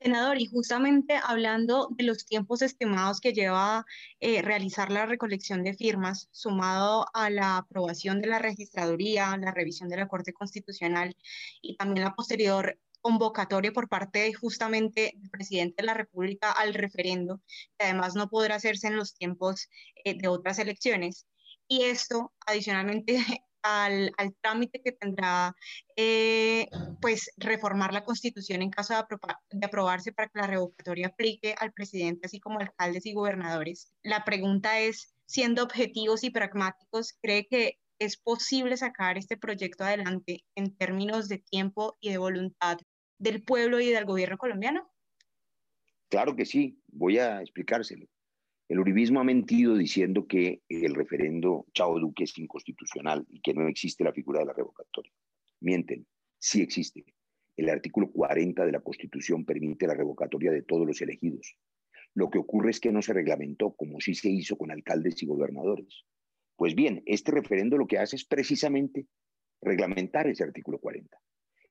Senador, 0.00 0.40
y 0.40 0.46
justamente 0.46 1.18
hablando 1.20 1.88
de 1.90 2.04
los 2.04 2.24
tiempos 2.24 2.62
estimados 2.62 3.20
que 3.20 3.32
lleva 3.32 3.84
eh, 4.20 4.42
realizar 4.42 4.92
la 4.92 5.06
recolección 5.06 5.64
de 5.64 5.74
firmas, 5.74 6.28
sumado 6.30 7.06
a 7.14 7.30
la 7.30 7.56
aprobación 7.56 8.20
de 8.20 8.28
la 8.28 8.38
registraduría, 8.38 9.36
la 9.36 9.50
revisión 9.50 9.88
de 9.88 9.96
la 9.96 10.06
Corte 10.06 10.32
Constitucional 10.32 11.16
y 11.60 11.76
también 11.76 12.04
la 12.04 12.14
posterior 12.14 12.78
convocatoria 13.00 13.72
por 13.72 13.88
parte 13.88 14.32
justamente 14.34 15.14
del 15.16 15.30
presidente 15.30 15.82
de 15.82 15.86
la 15.86 15.94
República 15.94 16.52
al 16.52 16.74
referendo, 16.74 17.40
que 17.76 17.86
además 17.86 18.14
no 18.14 18.28
podrá 18.28 18.54
hacerse 18.54 18.86
en 18.86 18.96
los 18.96 19.14
tiempos 19.14 19.68
eh, 20.04 20.16
de 20.16 20.28
otras 20.28 20.60
elecciones. 20.60 21.26
Y 21.68 21.84
esto, 21.84 22.32
adicionalmente, 22.46 23.18
al, 23.62 24.12
trámite 24.40 24.80
que 24.80 24.92
tendrá 24.92 25.54
eh, 25.96 26.68
pues 27.00 27.30
reformar 27.36 27.92
la 27.92 28.04
constitución 28.04 28.62
en 28.62 28.70
caso 28.70 28.94
de, 28.94 29.66
aprobarse 29.66 30.12
para 30.12 30.28
que 30.28 30.38
la 30.38 30.46
revocatoria 30.46 31.08
aplique 31.08 31.54
al 31.58 31.72
presidente 31.72 32.26
así 32.26 32.40
como 32.40 32.60
alcaldes 32.60 33.06
y 33.06 33.12
gobernadores. 33.12 33.92
La 34.02 34.24
pregunta 34.24 34.80
es, 34.80 35.14
siendo 35.26 35.62
objetivos 35.62 36.24
y 36.24 36.30
pragmáticos, 36.30 37.16
¿cree 37.20 37.46
que 37.46 37.78
es 37.98 38.16
posible 38.16 38.76
sacar 38.76 39.18
este 39.18 39.36
proyecto 39.36 39.84
adelante 39.84 40.44
en 40.54 40.74
términos 40.76 41.28
de 41.28 41.38
tiempo 41.38 41.98
y 42.00 42.10
de 42.10 42.18
voluntad 42.18 42.78
del 43.18 43.42
pueblo 43.42 43.80
y 43.80 43.90
del 43.90 44.04
gobierno 44.04 44.38
colombiano? 44.38 44.88
Claro 46.08 46.36
que 46.36 46.46
sí, 46.46 46.80
voy 46.86 47.18
a 47.18 47.42
explicárselo. 47.42 48.06
El 48.68 48.80
uribismo 48.80 49.18
ha 49.20 49.24
mentido 49.24 49.76
diciendo 49.76 50.26
que 50.26 50.60
el 50.68 50.94
referendo 50.94 51.66
Chao 51.72 51.98
Duque 51.98 52.24
es 52.24 52.36
inconstitucional 52.36 53.24
y 53.30 53.40
que 53.40 53.54
no 53.54 53.66
existe 53.66 54.04
la 54.04 54.12
figura 54.12 54.40
de 54.40 54.46
la 54.46 54.52
revocatoria. 54.52 55.10
Mienten, 55.60 56.06
sí 56.38 56.60
existe. 56.60 57.04
El 57.56 57.70
artículo 57.70 58.10
40 58.12 58.66
de 58.66 58.72
la 58.72 58.80
Constitución 58.80 59.46
permite 59.46 59.86
la 59.86 59.94
revocatoria 59.94 60.52
de 60.52 60.62
todos 60.62 60.86
los 60.86 61.00
elegidos. 61.00 61.56
Lo 62.14 62.28
que 62.28 62.38
ocurre 62.38 62.70
es 62.70 62.78
que 62.78 62.92
no 62.92 63.00
se 63.00 63.14
reglamentó 63.14 63.72
como 63.72 64.00
sí 64.00 64.14
se 64.14 64.28
hizo 64.28 64.58
con 64.58 64.70
alcaldes 64.70 65.22
y 65.22 65.26
gobernadores. 65.26 66.04
Pues 66.54 66.74
bien, 66.74 67.02
este 67.06 67.32
referendo 67.32 67.78
lo 67.78 67.86
que 67.86 67.98
hace 67.98 68.16
es 68.16 68.26
precisamente 68.26 69.06
reglamentar 69.62 70.28
ese 70.28 70.44
artículo 70.44 70.78
40. 70.78 71.16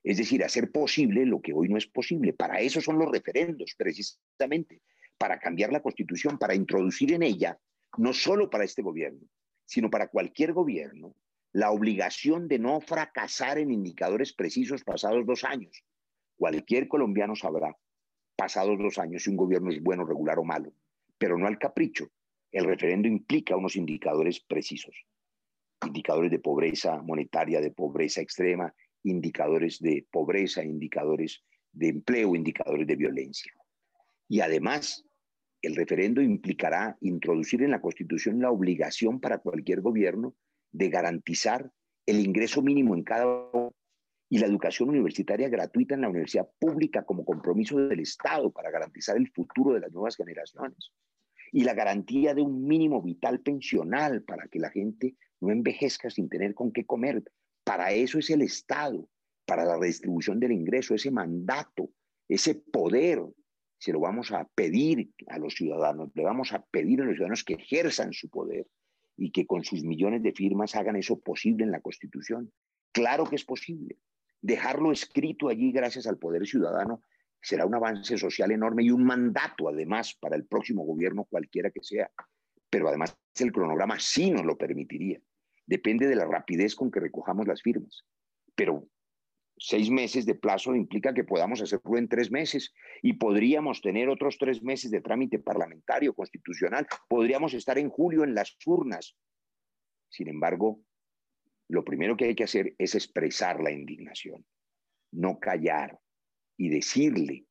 Es 0.03 0.17
decir, 0.17 0.43
hacer 0.43 0.71
posible 0.71 1.25
lo 1.25 1.41
que 1.41 1.53
hoy 1.53 1.69
no 1.69 1.77
es 1.77 1.85
posible. 1.85 2.33
Para 2.33 2.59
eso 2.59 2.81
son 2.81 2.97
los 2.97 3.11
referendos, 3.11 3.75
precisamente, 3.77 4.81
para 5.17 5.39
cambiar 5.39 5.71
la 5.71 5.81
constitución, 5.81 6.37
para 6.37 6.55
introducir 6.55 7.13
en 7.13 7.23
ella, 7.23 7.59
no 7.97 8.13
solo 8.13 8.49
para 8.49 8.63
este 8.63 8.81
gobierno, 8.81 9.27
sino 9.65 9.89
para 9.89 10.07
cualquier 10.07 10.53
gobierno, 10.53 11.15
la 11.53 11.71
obligación 11.71 12.47
de 12.47 12.59
no 12.59 12.79
fracasar 12.81 13.57
en 13.57 13.71
indicadores 13.71 14.33
precisos 14.33 14.83
pasados 14.83 15.25
dos 15.25 15.43
años. 15.43 15.83
Cualquier 16.37 16.87
colombiano 16.87 17.35
sabrá, 17.35 17.75
pasados 18.35 18.77
dos 18.77 18.99
años, 18.99 19.23
si 19.23 19.29
un 19.29 19.37
gobierno 19.37 19.71
es 19.71 19.81
bueno, 19.81 20.05
regular 20.05 20.37
o 20.37 20.43
malo, 20.43 20.71
pero 21.17 21.37
no 21.37 21.47
al 21.47 21.57
capricho. 21.57 22.09
El 22.51 22.65
referendo 22.65 23.07
implica 23.07 23.57
unos 23.57 23.75
indicadores 23.75 24.39
precisos, 24.39 24.95
indicadores 25.85 26.31
de 26.31 26.39
pobreza 26.39 27.01
monetaria, 27.01 27.59
de 27.59 27.71
pobreza 27.71 28.21
extrema, 28.21 28.73
indicadores 29.03 29.79
de 29.79 30.05
pobreza, 30.11 30.63
indicadores 30.63 31.43
de 31.71 31.89
empleo, 31.89 32.35
indicadores 32.35 32.87
de 32.87 32.95
violencia. 32.95 33.51
Y 34.29 34.41
además, 34.41 35.06
el 35.67 35.75
referendo 35.75 36.21
implicará 36.21 36.97
introducir 37.01 37.61
en 37.61 37.71
la 37.71 37.81
Constitución 37.81 38.39
la 38.39 38.51
obligación 38.51 39.19
para 39.19 39.39
cualquier 39.39 39.81
gobierno 39.81 40.33
de 40.71 40.89
garantizar 40.89 41.71
el 42.05 42.19
ingreso 42.19 42.61
mínimo 42.61 42.95
en 42.95 43.03
cada 43.03 43.25
y 44.29 44.39
la 44.39 44.47
educación 44.47 44.89
universitaria 44.89 45.49
gratuita 45.49 45.95
en 45.95 46.01
la 46.01 46.09
universidad 46.09 46.49
pública 46.59 47.03
como 47.03 47.23
compromiso 47.23 47.77
del 47.77 47.99
Estado 47.99 48.51
para 48.51 48.71
garantizar 48.71 49.15
el 49.17 49.29
futuro 49.31 49.73
de 49.73 49.81
las 49.81 49.91
nuevas 49.91 50.15
generaciones. 50.15 50.91
Y 51.51 51.63
la 51.63 51.73
garantía 51.73 52.33
de 52.33 52.41
un 52.41 52.65
mínimo 52.65 53.01
vital 53.01 53.39
pensional 53.39 54.23
para 54.23 54.47
que 54.47 54.59
la 54.59 54.69
gente 54.69 55.15
no 55.39 55.51
envejezca 55.51 56.09
sin 56.09 56.27
tener 56.27 56.53
con 56.53 56.71
qué 56.71 56.85
comer. 56.85 57.23
Para 57.63 57.91
eso 57.91 58.19
es 58.19 58.29
el 58.29 58.41
Estado, 58.41 59.07
para 59.45 59.63
la 59.63 59.77
redistribución 59.77 60.39
del 60.39 60.51
ingreso, 60.51 60.93
ese 60.93 61.11
mandato, 61.11 61.89
ese 62.27 62.55
poder 62.55 63.21
se 63.77 63.91
lo 63.91 63.99
vamos 63.99 64.31
a 64.31 64.45
pedir 64.55 65.11
a 65.27 65.37
los 65.37 65.55
ciudadanos, 65.55 66.09
le 66.15 66.23
vamos 66.23 66.53
a 66.53 66.63
pedir 66.63 67.01
a 67.01 67.05
los 67.05 67.15
ciudadanos 67.15 67.43
que 67.43 67.53
ejerzan 67.53 68.13
su 68.13 68.29
poder 68.29 68.67
y 69.15 69.31
que 69.31 69.45
con 69.45 69.63
sus 69.63 69.83
millones 69.83 70.23
de 70.23 70.33
firmas 70.33 70.75
hagan 70.75 70.95
eso 70.95 71.19
posible 71.19 71.63
en 71.63 71.71
la 71.71 71.81
Constitución. 71.81 72.51
Claro 72.91 73.25
que 73.25 73.35
es 73.35 73.45
posible. 73.45 73.97
Dejarlo 74.41 74.91
escrito 74.91 75.49
allí 75.49 75.71
gracias 75.71 76.07
al 76.07 76.17
poder 76.17 76.45
ciudadano 76.47 77.01
será 77.41 77.65
un 77.65 77.75
avance 77.75 78.17
social 78.17 78.51
enorme 78.51 78.83
y 78.83 78.91
un 78.91 79.03
mandato 79.03 79.69
además 79.69 80.15
para 80.19 80.35
el 80.35 80.45
próximo 80.45 80.83
gobierno 80.83 81.25
cualquiera 81.25 81.71
que 81.71 81.83
sea. 81.83 82.09
Pero 82.69 82.89
además 82.89 83.17
el 83.39 83.51
cronograma 83.51 83.99
sí 83.99 84.31
nos 84.31 84.45
lo 84.45 84.57
permitiría. 84.57 85.19
Depende 85.65 86.07
de 86.07 86.15
la 86.15 86.25
rapidez 86.25 86.75
con 86.75 86.91
que 86.91 86.99
recojamos 86.99 87.47
las 87.47 87.61
firmas. 87.61 88.03
Pero 88.55 88.87
seis 89.57 89.89
meses 89.89 90.25
de 90.25 90.35
plazo 90.35 90.75
implica 90.75 91.13
que 91.13 91.23
podamos 91.23 91.61
hacerlo 91.61 91.97
en 91.97 92.07
tres 92.07 92.31
meses 92.31 92.73
y 93.01 93.13
podríamos 93.13 93.81
tener 93.81 94.09
otros 94.09 94.37
tres 94.37 94.61
meses 94.61 94.91
de 94.91 95.01
trámite 95.01 95.39
parlamentario, 95.39 96.13
constitucional. 96.13 96.87
Podríamos 97.07 97.53
estar 97.53 97.77
en 97.77 97.89
julio 97.89 98.23
en 98.23 98.35
las 98.35 98.57
urnas. 98.65 99.15
Sin 100.09 100.27
embargo, 100.27 100.79
lo 101.69 101.83
primero 101.83 102.15
que 102.15 102.25
hay 102.25 102.35
que 102.35 102.43
hacer 102.43 102.75
es 102.77 102.95
expresar 102.95 103.61
la 103.61 103.71
indignación, 103.71 104.45
no 105.11 105.39
callar 105.39 105.99
y 106.57 106.69
decirle 106.69 107.45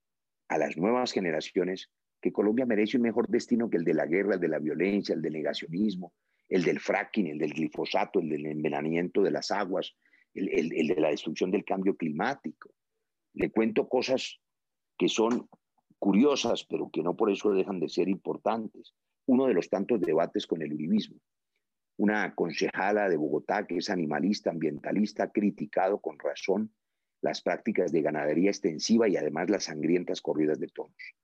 a 0.49 0.59
las 0.59 0.77
nuevas 0.77 1.12
generaciones 1.12 1.90
que 2.23 2.33
Colombia 2.33 2.66
merece 2.66 2.97
un 2.97 3.03
mejor 3.03 3.29
destino 3.29 3.69
que 3.69 3.77
el 3.77 3.85
de 3.85 3.95
la 3.95 4.07
guerra, 4.07 4.35
el 4.35 4.40
de 4.40 4.49
la 4.49 4.59
violencia, 4.59 5.14
el 5.14 5.23
del 5.23 5.35
negacionismo, 5.35 6.14
el 6.49 6.62
del 6.62 6.81
fracking, 6.81 7.27
el 7.27 7.38
del 7.38 7.53
glifosato, 7.53 8.21
el 8.21 8.29
del 8.29 8.47
envenenamiento 8.47 9.23
de 9.23 9.33
las 9.33 9.51
aguas, 9.51 9.95
el, 10.37 10.88
de 10.88 11.01
la 11.01 11.11
destrucción 11.11 11.51
del 11.51 11.64
cambio 11.64 11.96
climático. 11.96 12.70
Le 13.35 13.51
cuento 13.51 13.88
cosas 13.88 14.40
que 14.99 15.09
son 15.09 15.49
curiosas, 15.99 16.64
pero 16.64 16.90
que 16.90 17.03
no 17.03 17.16
por 17.16 17.31
eso 17.31 17.51
dejan 17.53 17.81
de 17.81 17.88
ser 17.88 18.09
importantes. 18.09 18.94
Uno 19.27 19.46
de 19.46 19.55
los 19.55 19.68
tantos 19.68 20.01
debates 20.01 20.46
con 20.46 20.62
el 20.62 20.72
uribismo. 20.72 21.18
Una 21.99 22.35
concejala 22.35 23.09
de 23.09 23.16
Bogotá 23.16 23.66
que 23.66 23.79
es 23.79 23.90
animalista, 23.90 24.51
ambientalista, 24.51 25.25
ha 25.25 25.33
criticado 25.33 25.99
con 26.01 26.18
razón 26.18 26.72
las 27.22 27.40
prácticas 27.40 27.90
de 27.92 28.03
ganadería 28.03 28.51
extensiva 28.51 29.09
y 29.09 29.16
además 29.16 29.51
las 29.51 29.64
sangrientas 29.64 30.20
corridas 30.20 30.61
de 30.61 30.68
tonos. 30.68 31.14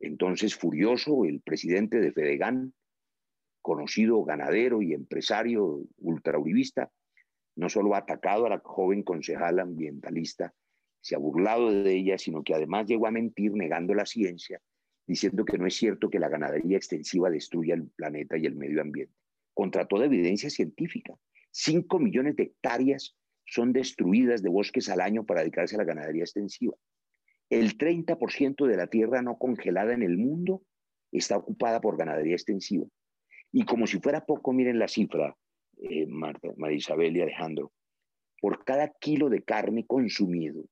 Entonces, 0.00 0.54
furioso, 0.54 1.24
el 1.24 1.40
presidente 1.40 1.98
de 1.98 2.12
Fedegan, 2.12 2.74
conocido 3.62 4.22
ganadero 4.24 4.82
y 4.82 4.92
empresario 4.92 5.82
ultrauribista, 5.98 6.92
no 7.58 7.68
solo 7.68 7.94
ha 7.94 7.98
atacado 7.98 8.46
a 8.46 8.50
la 8.50 8.60
joven 8.60 9.02
concejal 9.02 9.58
ambientalista, 9.58 10.54
se 11.00 11.16
ha 11.16 11.18
burlado 11.18 11.72
de 11.72 11.92
ella, 11.92 12.16
sino 12.16 12.44
que 12.44 12.54
además 12.54 12.86
llegó 12.86 13.08
a 13.08 13.10
mentir 13.10 13.52
negando 13.52 13.94
la 13.94 14.06
ciencia, 14.06 14.60
diciendo 15.08 15.44
que 15.44 15.58
no 15.58 15.66
es 15.66 15.74
cierto 15.74 16.08
que 16.08 16.20
la 16.20 16.28
ganadería 16.28 16.76
extensiva 16.76 17.30
destruya 17.30 17.74
el 17.74 17.88
planeta 17.88 18.38
y 18.38 18.46
el 18.46 18.54
medio 18.54 18.80
ambiente, 18.80 19.12
contra 19.54 19.88
toda 19.88 20.06
evidencia 20.06 20.50
científica. 20.50 21.14
Cinco 21.50 21.98
millones 21.98 22.36
de 22.36 22.44
hectáreas 22.44 23.16
son 23.44 23.72
destruidas 23.72 24.40
de 24.40 24.50
bosques 24.50 24.88
al 24.88 25.00
año 25.00 25.24
para 25.24 25.40
dedicarse 25.40 25.74
a 25.74 25.78
la 25.78 25.84
ganadería 25.84 26.22
extensiva. 26.22 26.76
El 27.50 27.76
30% 27.76 28.66
de 28.66 28.76
la 28.76 28.86
tierra 28.86 29.20
no 29.20 29.36
congelada 29.36 29.94
en 29.94 30.04
el 30.04 30.16
mundo 30.16 30.62
está 31.10 31.36
ocupada 31.36 31.80
por 31.80 31.96
ganadería 31.96 32.34
extensiva. 32.34 32.86
Y 33.50 33.64
como 33.64 33.88
si 33.88 33.98
fuera 33.98 34.26
poco, 34.26 34.52
miren 34.52 34.78
la 34.78 34.86
cifra, 34.86 35.34
eh, 35.80 36.06
María 36.06 36.76
Isabel 36.76 37.16
y 37.16 37.20
Alejandro, 37.20 37.72
por 38.40 38.64
cada 38.64 38.92
kilo 39.00 39.28
de 39.28 39.42
carne 39.42 39.86
consumido 39.86 40.64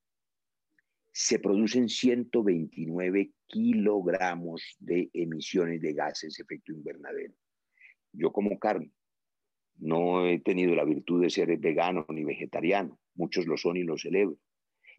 se 1.12 1.38
producen 1.38 1.88
129 1.88 3.32
kilogramos 3.46 4.76
de 4.78 5.08
emisiones 5.14 5.80
de 5.80 5.94
gases 5.94 6.36
de 6.36 6.42
efecto 6.42 6.72
invernadero. 6.72 7.32
Yo 8.12 8.32
como 8.32 8.58
carne 8.58 8.92
No 9.78 10.26
he 10.26 10.40
tenido 10.40 10.74
la 10.74 10.84
virtud 10.84 11.22
de 11.22 11.30
ser 11.30 11.56
vegano 11.58 12.04
ni 12.10 12.22
vegetariano. 12.24 12.98
Muchos 13.14 13.46
lo 13.46 13.56
son 13.56 13.78
y 13.78 13.82
lo 13.82 13.96
celebro. 13.96 14.36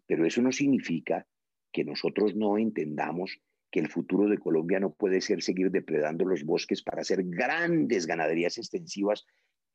Pero 0.08 0.26
eso 0.26 0.41
no 0.41 0.52
significa 0.52 1.28
que 1.72 1.84
nosotros 1.84 2.36
no 2.36 2.58
entendamos 2.58 3.39
que 3.70 3.80
el 3.80 3.88
futuro 3.88 4.28
de 4.28 4.39
Colombia 4.39 4.80
no 4.80 4.93
puede 4.93 5.22
ser 5.22 5.43
seguir 5.43 5.70
depredando 5.70 6.26
los 6.26 6.43
bosques 6.43 6.82
para 6.82 7.02
hacer 7.02 7.24
grandes 7.24 8.08
ganaderías 8.08 8.58
extensivas, 8.58 9.26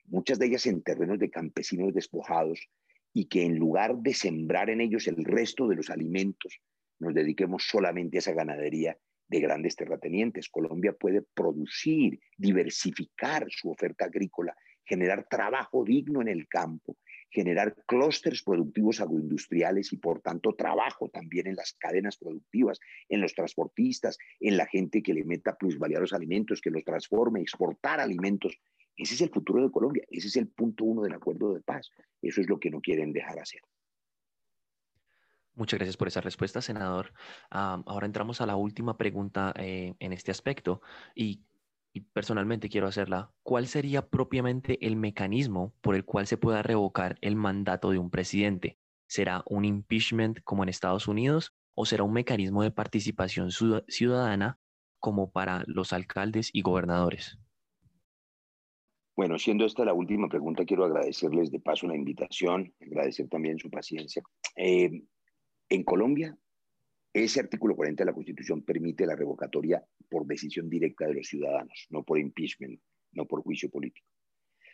muchas 0.06 0.38
de 0.38 0.46
ellas 0.46 0.66
en 0.66 0.82
terrenos 0.82 1.18
de 1.18 1.30
campesinos 1.30 1.94
despojados, 1.94 2.68
y 3.14 3.26
que 3.26 3.44
en 3.44 3.56
lugar 3.56 3.96
de 3.96 4.14
sembrar 4.14 4.70
en 4.70 4.80
ellos 4.80 5.06
el 5.06 5.24
resto 5.24 5.68
de 5.68 5.76
los 5.76 5.90
alimentos, 5.90 6.60
nos 6.98 7.14
dediquemos 7.14 7.64
solamente 7.68 8.18
a 8.18 8.20
esa 8.20 8.32
ganadería 8.32 8.96
de 9.28 9.40
grandes 9.40 9.76
terratenientes. 9.76 10.48
Colombia 10.48 10.92
puede 10.92 11.22
producir, 11.22 12.20
diversificar 12.36 13.46
su 13.50 13.70
oferta 13.70 14.06
agrícola, 14.06 14.54
generar 14.84 15.26
trabajo 15.28 15.84
digno 15.84 16.20
en 16.22 16.28
el 16.28 16.48
campo, 16.48 16.96
generar 17.30 17.74
clústeres 17.86 18.42
productivos 18.42 19.00
agroindustriales 19.00 19.92
y 19.92 19.96
por 19.96 20.20
tanto 20.20 20.54
trabajo 20.54 21.08
también 21.08 21.46
en 21.46 21.56
las 21.56 21.74
cadenas 21.78 22.18
productivas, 22.18 22.78
en 23.08 23.20
los 23.20 23.34
transportistas, 23.34 24.18
en 24.38 24.56
la 24.56 24.66
gente 24.66 25.02
que 25.02 25.14
le 25.14 25.24
meta 25.24 25.56
plusvalía 25.56 25.98
a 25.98 26.02
los 26.02 26.12
alimentos, 26.12 26.60
que 26.60 26.70
los 26.70 26.84
transforme, 26.84 27.40
exportar 27.40 28.00
alimentos. 28.00 28.58
Ese 28.96 29.14
es 29.14 29.20
el 29.22 29.30
futuro 29.30 29.62
de 29.62 29.70
Colombia, 29.70 30.04
ese 30.10 30.28
es 30.28 30.36
el 30.36 30.48
punto 30.48 30.84
uno 30.84 31.02
del 31.02 31.14
acuerdo 31.14 31.54
de 31.54 31.60
paz. 31.60 31.90
Eso 32.20 32.40
es 32.40 32.48
lo 32.48 32.58
que 32.58 32.70
no 32.70 32.80
quieren 32.80 33.12
dejar 33.12 33.38
hacer. 33.38 33.60
Muchas 35.54 35.78
gracias 35.78 35.96
por 35.96 36.08
esa 36.08 36.20
respuesta, 36.20 36.62
senador. 36.62 37.12
ahora 37.50 38.06
entramos 38.06 38.40
a 38.40 38.46
la 38.46 38.56
última 38.56 38.96
pregunta 38.96 39.52
eh, 39.56 39.94
en 39.98 40.12
este 40.12 40.30
aspecto 40.30 40.80
y, 41.14 41.42
y, 41.92 42.00
personalmente 42.00 42.70
quiero 42.70 42.86
hacerla. 42.86 43.30
¿Cuál 43.42 43.66
sería 43.66 44.08
propiamente 44.08 44.84
el 44.86 44.96
mecanismo 44.96 45.74
por 45.82 45.94
el 45.94 46.06
cual 46.06 46.26
se 46.26 46.38
pueda 46.38 46.62
revocar 46.62 47.18
el 47.20 47.36
mandato 47.36 47.90
de 47.90 47.98
un 47.98 48.10
presidente? 48.10 48.78
¿Será 49.06 49.42
un 49.46 49.66
impeachment 49.66 50.40
como 50.42 50.62
en 50.62 50.70
Estados 50.70 51.06
Unidos 51.06 51.52
o 51.74 51.84
será 51.84 52.02
un 52.02 52.14
mecanismo 52.14 52.62
de 52.62 52.70
participación 52.70 53.50
ciudadana 53.50 54.58
como 55.00 55.32
para 55.32 55.64
los 55.66 55.92
alcaldes 55.92 56.48
y 56.54 56.62
gobernadores? 56.62 57.38
Bueno, 59.14 59.38
siendo 59.38 59.66
esta 59.66 59.84
la 59.84 59.92
última 59.92 60.28
pregunta, 60.28 60.64
quiero 60.64 60.84
agradecerles 60.84 61.50
de 61.50 61.60
paso 61.60 61.86
la 61.86 61.96
invitación, 61.96 62.72
agradecer 62.80 63.28
también 63.28 63.58
su 63.58 63.70
paciencia. 63.70 64.22
Eh, 64.56 65.02
en 65.68 65.84
Colombia, 65.84 66.36
ese 67.12 67.40
artículo 67.40 67.76
40 67.76 68.02
de 68.02 68.10
la 68.10 68.14
Constitución 68.14 68.62
permite 68.62 69.04
la 69.04 69.14
revocatoria 69.14 69.84
por 70.08 70.26
decisión 70.26 70.70
directa 70.70 71.06
de 71.06 71.14
los 71.14 71.26
ciudadanos, 71.26 71.86
no 71.90 72.04
por 72.04 72.18
impeachment, 72.18 72.80
no 73.12 73.26
por 73.26 73.42
juicio 73.42 73.68
político. 73.70 74.06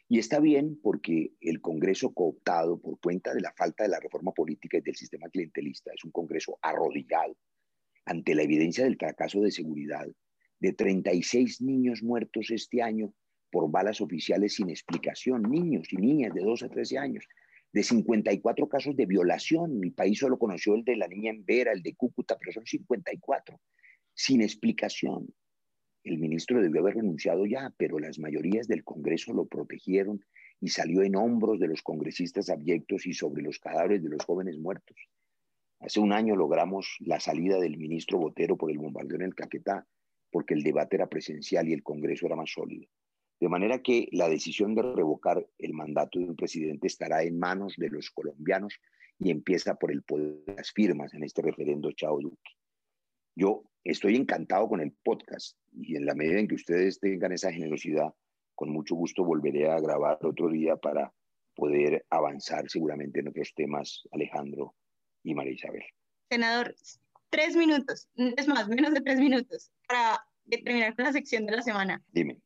Y 0.08 0.20
está 0.20 0.38
bien 0.38 0.78
porque 0.80 1.32
el 1.40 1.60
Congreso 1.60 2.14
cooptado 2.14 2.80
por 2.80 3.00
cuenta 3.00 3.34
de 3.34 3.40
la 3.40 3.52
falta 3.52 3.82
de 3.82 3.90
la 3.90 3.98
reforma 3.98 4.30
política 4.30 4.78
y 4.78 4.82
del 4.82 4.94
sistema 4.94 5.28
clientelista 5.28 5.90
es 5.92 6.04
un 6.04 6.12
Congreso 6.12 6.58
arrodillado 6.62 7.36
ante 8.04 8.36
la 8.36 8.44
evidencia 8.44 8.84
del 8.84 8.96
fracaso 8.96 9.40
de 9.40 9.50
seguridad 9.50 10.06
de 10.60 10.72
36 10.72 11.60
niños 11.60 12.04
muertos 12.04 12.50
este 12.50 12.82
año 12.82 13.12
por 13.50 13.70
balas 13.70 14.00
oficiales 14.00 14.54
sin 14.54 14.70
explicación, 14.70 15.42
niños 15.42 15.92
y 15.92 15.96
niñas 15.96 16.34
de 16.34 16.42
12 16.42 16.66
a 16.66 16.68
13 16.68 16.98
años, 16.98 17.26
de 17.72 17.82
54 17.82 18.68
casos 18.68 18.96
de 18.96 19.06
violación. 19.06 19.78
Mi 19.78 19.90
país 19.90 20.18
solo 20.18 20.38
conoció 20.38 20.74
el 20.74 20.84
de 20.84 20.96
la 20.96 21.08
niña 21.08 21.30
en 21.30 21.44
Vera, 21.44 21.72
el 21.72 21.82
de 21.82 21.94
Cúcuta, 21.94 22.36
pero 22.38 22.52
son 22.52 22.66
54, 22.66 23.60
sin 24.14 24.42
explicación. 24.42 25.32
El 26.04 26.18
ministro 26.18 26.60
debió 26.62 26.80
haber 26.80 26.96
renunciado 26.96 27.44
ya, 27.44 27.72
pero 27.76 27.98
las 27.98 28.18
mayorías 28.18 28.68
del 28.68 28.84
Congreso 28.84 29.34
lo 29.34 29.46
protegieron 29.46 30.24
y 30.60 30.68
salió 30.68 31.02
en 31.02 31.16
hombros 31.16 31.60
de 31.60 31.68
los 31.68 31.82
congresistas 31.82 32.50
abyectos 32.50 33.06
y 33.06 33.12
sobre 33.12 33.42
los 33.42 33.58
cadáveres 33.58 34.02
de 34.02 34.08
los 34.08 34.24
jóvenes 34.24 34.58
muertos. 34.58 34.96
Hace 35.80 36.00
un 36.00 36.12
año 36.12 36.34
logramos 36.34 36.96
la 37.00 37.20
salida 37.20 37.60
del 37.60 37.76
ministro 37.76 38.18
Botero 38.18 38.56
por 38.56 38.70
el 38.70 38.78
bombardeo 38.78 39.16
en 39.16 39.22
el 39.22 39.34
Caquetá, 39.34 39.86
porque 40.30 40.54
el 40.54 40.62
debate 40.62 40.96
era 40.96 41.08
presencial 41.08 41.68
y 41.68 41.72
el 41.72 41.82
Congreso 41.82 42.26
era 42.26 42.36
más 42.36 42.50
sólido. 42.50 42.88
De 43.40 43.48
manera 43.48 43.80
que 43.82 44.08
la 44.12 44.28
decisión 44.28 44.74
de 44.74 44.82
revocar 44.82 45.46
el 45.58 45.72
mandato 45.72 46.18
de 46.18 46.24
un 46.24 46.36
presidente 46.36 46.88
estará 46.88 47.22
en 47.22 47.38
manos 47.38 47.74
de 47.76 47.88
los 47.88 48.10
colombianos 48.10 48.80
y 49.18 49.30
empieza 49.30 49.76
por 49.76 49.92
el 49.92 50.02
poder 50.02 50.44
de 50.44 50.54
las 50.54 50.72
firmas 50.72 51.14
en 51.14 51.22
este 51.22 51.42
referendo 51.42 51.92
Chao 51.92 52.20
Duque. 52.20 52.52
Yo 53.36 53.64
estoy 53.84 54.16
encantado 54.16 54.68
con 54.68 54.80
el 54.80 54.92
podcast 55.04 55.56
y 55.72 55.96
en 55.96 56.06
la 56.06 56.14
medida 56.14 56.40
en 56.40 56.48
que 56.48 56.56
ustedes 56.56 56.98
tengan 56.98 57.32
esa 57.32 57.52
generosidad, 57.52 58.12
con 58.56 58.70
mucho 58.70 58.96
gusto 58.96 59.24
volveré 59.24 59.70
a 59.70 59.78
grabar 59.78 60.18
otro 60.22 60.50
día 60.50 60.76
para 60.76 61.12
poder 61.54 62.04
avanzar 62.10 62.68
seguramente 62.68 63.20
en 63.20 63.28
otros 63.28 63.52
temas, 63.54 64.02
Alejandro 64.10 64.74
y 65.22 65.34
María 65.34 65.52
Isabel. 65.52 65.84
Senador, 66.30 66.74
tres 67.30 67.54
minutos, 67.54 68.08
es 68.16 68.48
más, 68.48 68.68
menos 68.68 68.94
de 68.94 69.00
tres 69.00 69.20
minutos, 69.20 69.70
para 69.86 70.24
terminar 70.50 70.96
con 70.96 71.04
la 71.04 71.12
sección 71.12 71.46
de 71.46 71.56
la 71.56 71.62
semana. 71.62 72.02
Dime. 72.12 72.40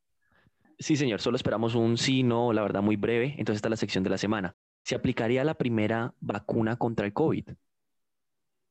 Sí, 0.79 0.97
señor, 0.97 1.21
solo 1.21 1.37
esperamos 1.37 1.75
un 1.75 1.97
sí, 1.97 2.23
no, 2.23 2.53
la 2.53 2.63
verdad 2.63 2.83
muy 2.83 2.97
breve. 2.97 3.35
Entonces 3.39 3.57
está 3.57 3.69
la 3.69 3.77
sección 3.77 4.05
de 4.05 4.11
la 4.11 4.19
semana. 4.19 4.57
¿Se 4.85 4.95
aplicaría 4.95 5.45
la 5.45 5.55
primera 5.55 6.15
vacuna 6.21 6.77
contra 6.77 7.07
el 7.07 7.13
COVID? 7.13 7.51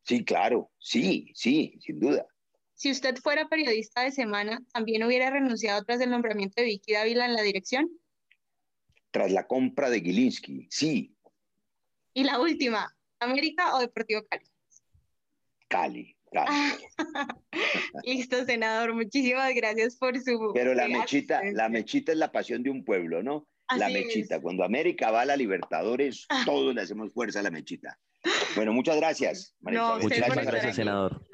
Sí, 0.04 0.26
claro, 0.26 0.72
sí, 0.80 1.32
sí, 1.34 1.78
sin 1.80 2.00
duda. 2.00 2.26
Si 2.74 2.90
usted 2.90 3.16
fuera 3.18 3.48
periodista 3.48 4.02
de 4.02 4.12
semana, 4.12 4.60
¿también 4.74 5.04
hubiera 5.04 5.30
renunciado 5.30 5.84
tras 5.84 6.02
el 6.02 6.10
nombramiento 6.10 6.62
de 6.62 6.66
Vicky 6.66 6.94
Dávila 6.94 7.26
en 7.26 7.34
la 7.34 7.44
dirección? 7.44 7.90
Tras 9.12 9.32
la 9.32 9.46
compra 9.46 9.90
de 9.90 10.02
Gilinski, 10.02 10.68
sí. 10.72 11.16
Y 12.14 12.24
la 12.24 12.40
última, 12.40 12.94
¿América 13.20 13.76
o 13.76 13.80
Deportivo 13.80 14.24
Cali? 14.28 14.46
Cali. 15.68 16.18
Listo, 18.06 18.46
senador. 18.46 18.94
Muchísimas 18.94 19.54
gracias 19.54 19.98
por 19.98 20.20
su. 20.20 20.52
Pero 20.54 20.74
la 20.74 20.88
mechita, 20.88 21.42
la 21.52 21.70
mechita 21.70 22.12
es 22.12 22.18
la 22.18 22.32
pasión 22.32 22.64
de 22.64 22.70
un 22.70 22.84
pueblo, 22.84 23.22
¿no? 23.22 23.48
la 23.78 23.90
mechita. 23.90 24.42
Cuando 24.42 24.64
América 24.64 25.12
va 25.12 25.22
a 25.22 25.26
la 25.26 25.36
Libertadores, 25.36 26.26
ah. 26.30 26.44
todos 26.46 26.74
le 26.74 26.82
hacemos 26.82 27.14
fuerza 27.14 27.40
a 27.40 27.44
la 27.44 27.52
mechita. 27.52 27.98
Bueno, 28.56 28.74
muchas 28.74 28.98
gracias. 28.98 29.56
muchas 29.62 30.46
gracias, 30.46 30.76
senador. 30.76 31.26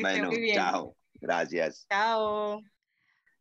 bueno, 0.00 0.30
chao. 0.54 0.96
Gracias. 1.14 1.86
Chao. 1.88 2.62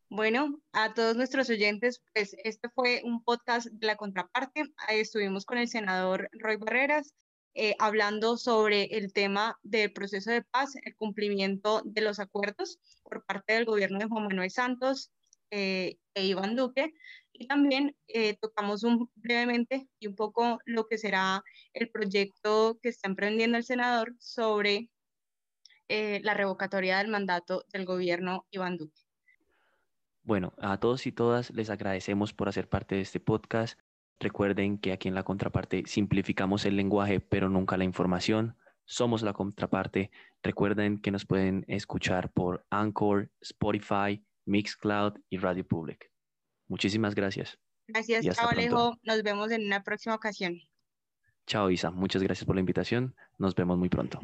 Bueno, 0.10 0.60
a 0.74 0.94
todos 0.94 1.16
nuestros 1.16 1.50
oyentes, 1.50 2.04
pues 2.14 2.36
este 2.44 2.70
fue 2.70 3.02
un 3.06 3.24
podcast 3.24 3.68
de 3.68 3.88
la 3.88 3.96
contraparte. 3.96 4.66
Ahí 4.88 5.00
estuvimos 5.00 5.46
con 5.46 5.58
el 5.58 5.70
senador 5.70 6.30
Roy 6.34 6.58
Barreras. 6.58 7.14
Eh, 7.54 7.76
hablando 7.80 8.38
sobre 8.38 8.84
el 8.98 9.12
tema 9.12 9.60
del 9.62 9.92
proceso 9.92 10.32
de 10.32 10.42
paz, 10.42 10.74
el 10.84 10.96
cumplimiento 10.96 11.82
de 11.84 12.02
los 12.02 12.20
acuerdos 12.20 12.80
por 13.04 13.26
parte 13.26 13.54
del 13.54 13.66
gobierno 13.66 14.00
de 14.00 14.06
Juan 14.06 14.28
Manuel 14.28 14.50
Santos 14.50 15.12
eh, 15.50 15.98
e 16.14 16.26
Iván 16.26 16.56
Duque. 16.56 16.94
Y 17.34 17.48
también 17.48 17.96
eh, 18.08 18.38
tocamos 18.40 18.84
un, 18.84 19.10
brevemente 19.16 19.90
y 20.00 20.08
un 20.08 20.16
poco 20.16 20.60
lo 20.66 20.88
que 20.88 20.98
será 20.98 21.44
el 21.74 21.90
proyecto 21.90 22.80
que 22.82 22.90
está 22.90 23.10
emprendiendo 23.10 23.58
el 23.58 23.64
senador 23.64 24.16
sobre 24.20 24.90
la 26.24 26.34
revocatoria 26.34 27.00
del 27.00 27.10
mandato 27.10 27.66
del 27.74 27.84
gobierno 27.84 28.46
Iván 28.50 28.78
Duque. 28.78 29.02
Bueno, 30.24 30.54
a 30.58 30.80
todos 30.80 31.06
y 31.06 31.12
todas 31.12 31.52
les 31.52 31.70
agradecemos 31.70 32.34
por 32.34 32.48
hacer 32.48 32.70
parte 32.70 32.96
de 32.96 33.02
este 33.02 33.20
podcast. 33.20 33.78
Recuerden 34.22 34.78
que 34.78 34.92
aquí 34.92 35.08
en 35.08 35.16
la 35.16 35.24
contraparte 35.24 35.84
simplificamos 35.88 36.66
el 36.66 36.78
lenguaje, 36.78 37.20
pero 37.20 37.50
nunca 37.50 37.76
la 37.76 37.86
información. 37.86 38.56
Somos 38.86 39.24
la 39.24 39.34
contraparte. 39.34 40.12
Recuerden 40.44 41.00
que 41.00 41.10
nos 41.10 41.26
pueden 41.26 41.66
escuchar 41.68 42.32
por 42.32 42.64
Anchor, 42.70 43.32
Spotify, 43.42 44.24
Mixcloud 44.46 45.14
y 45.32 45.38
Radio 45.38 45.68
Public. 45.68 46.12
Muchísimas 46.68 47.16
gracias. 47.16 47.58
Gracias, 47.88 48.24
chao 48.36 48.50
Alejo. 48.50 48.96
Nos 49.02 49.24
vemos 49.24 49.50
en 49.50 49.66
una 49.66 49.82
próxima 49.82 50.14
ocasión. 50.14 50.60
Chao 51.48 51.72
Isa, 51.72 51.90
muchas 51.90 52.22
gracias 52.22 52.46
por 52.46 52.56
la 52.56 52.60
invitación. 52.60 53.16
Nos 53.40 53.56
vemos 53.56 53.80
muy 53.80 53.90
pronto. 53.90 54.22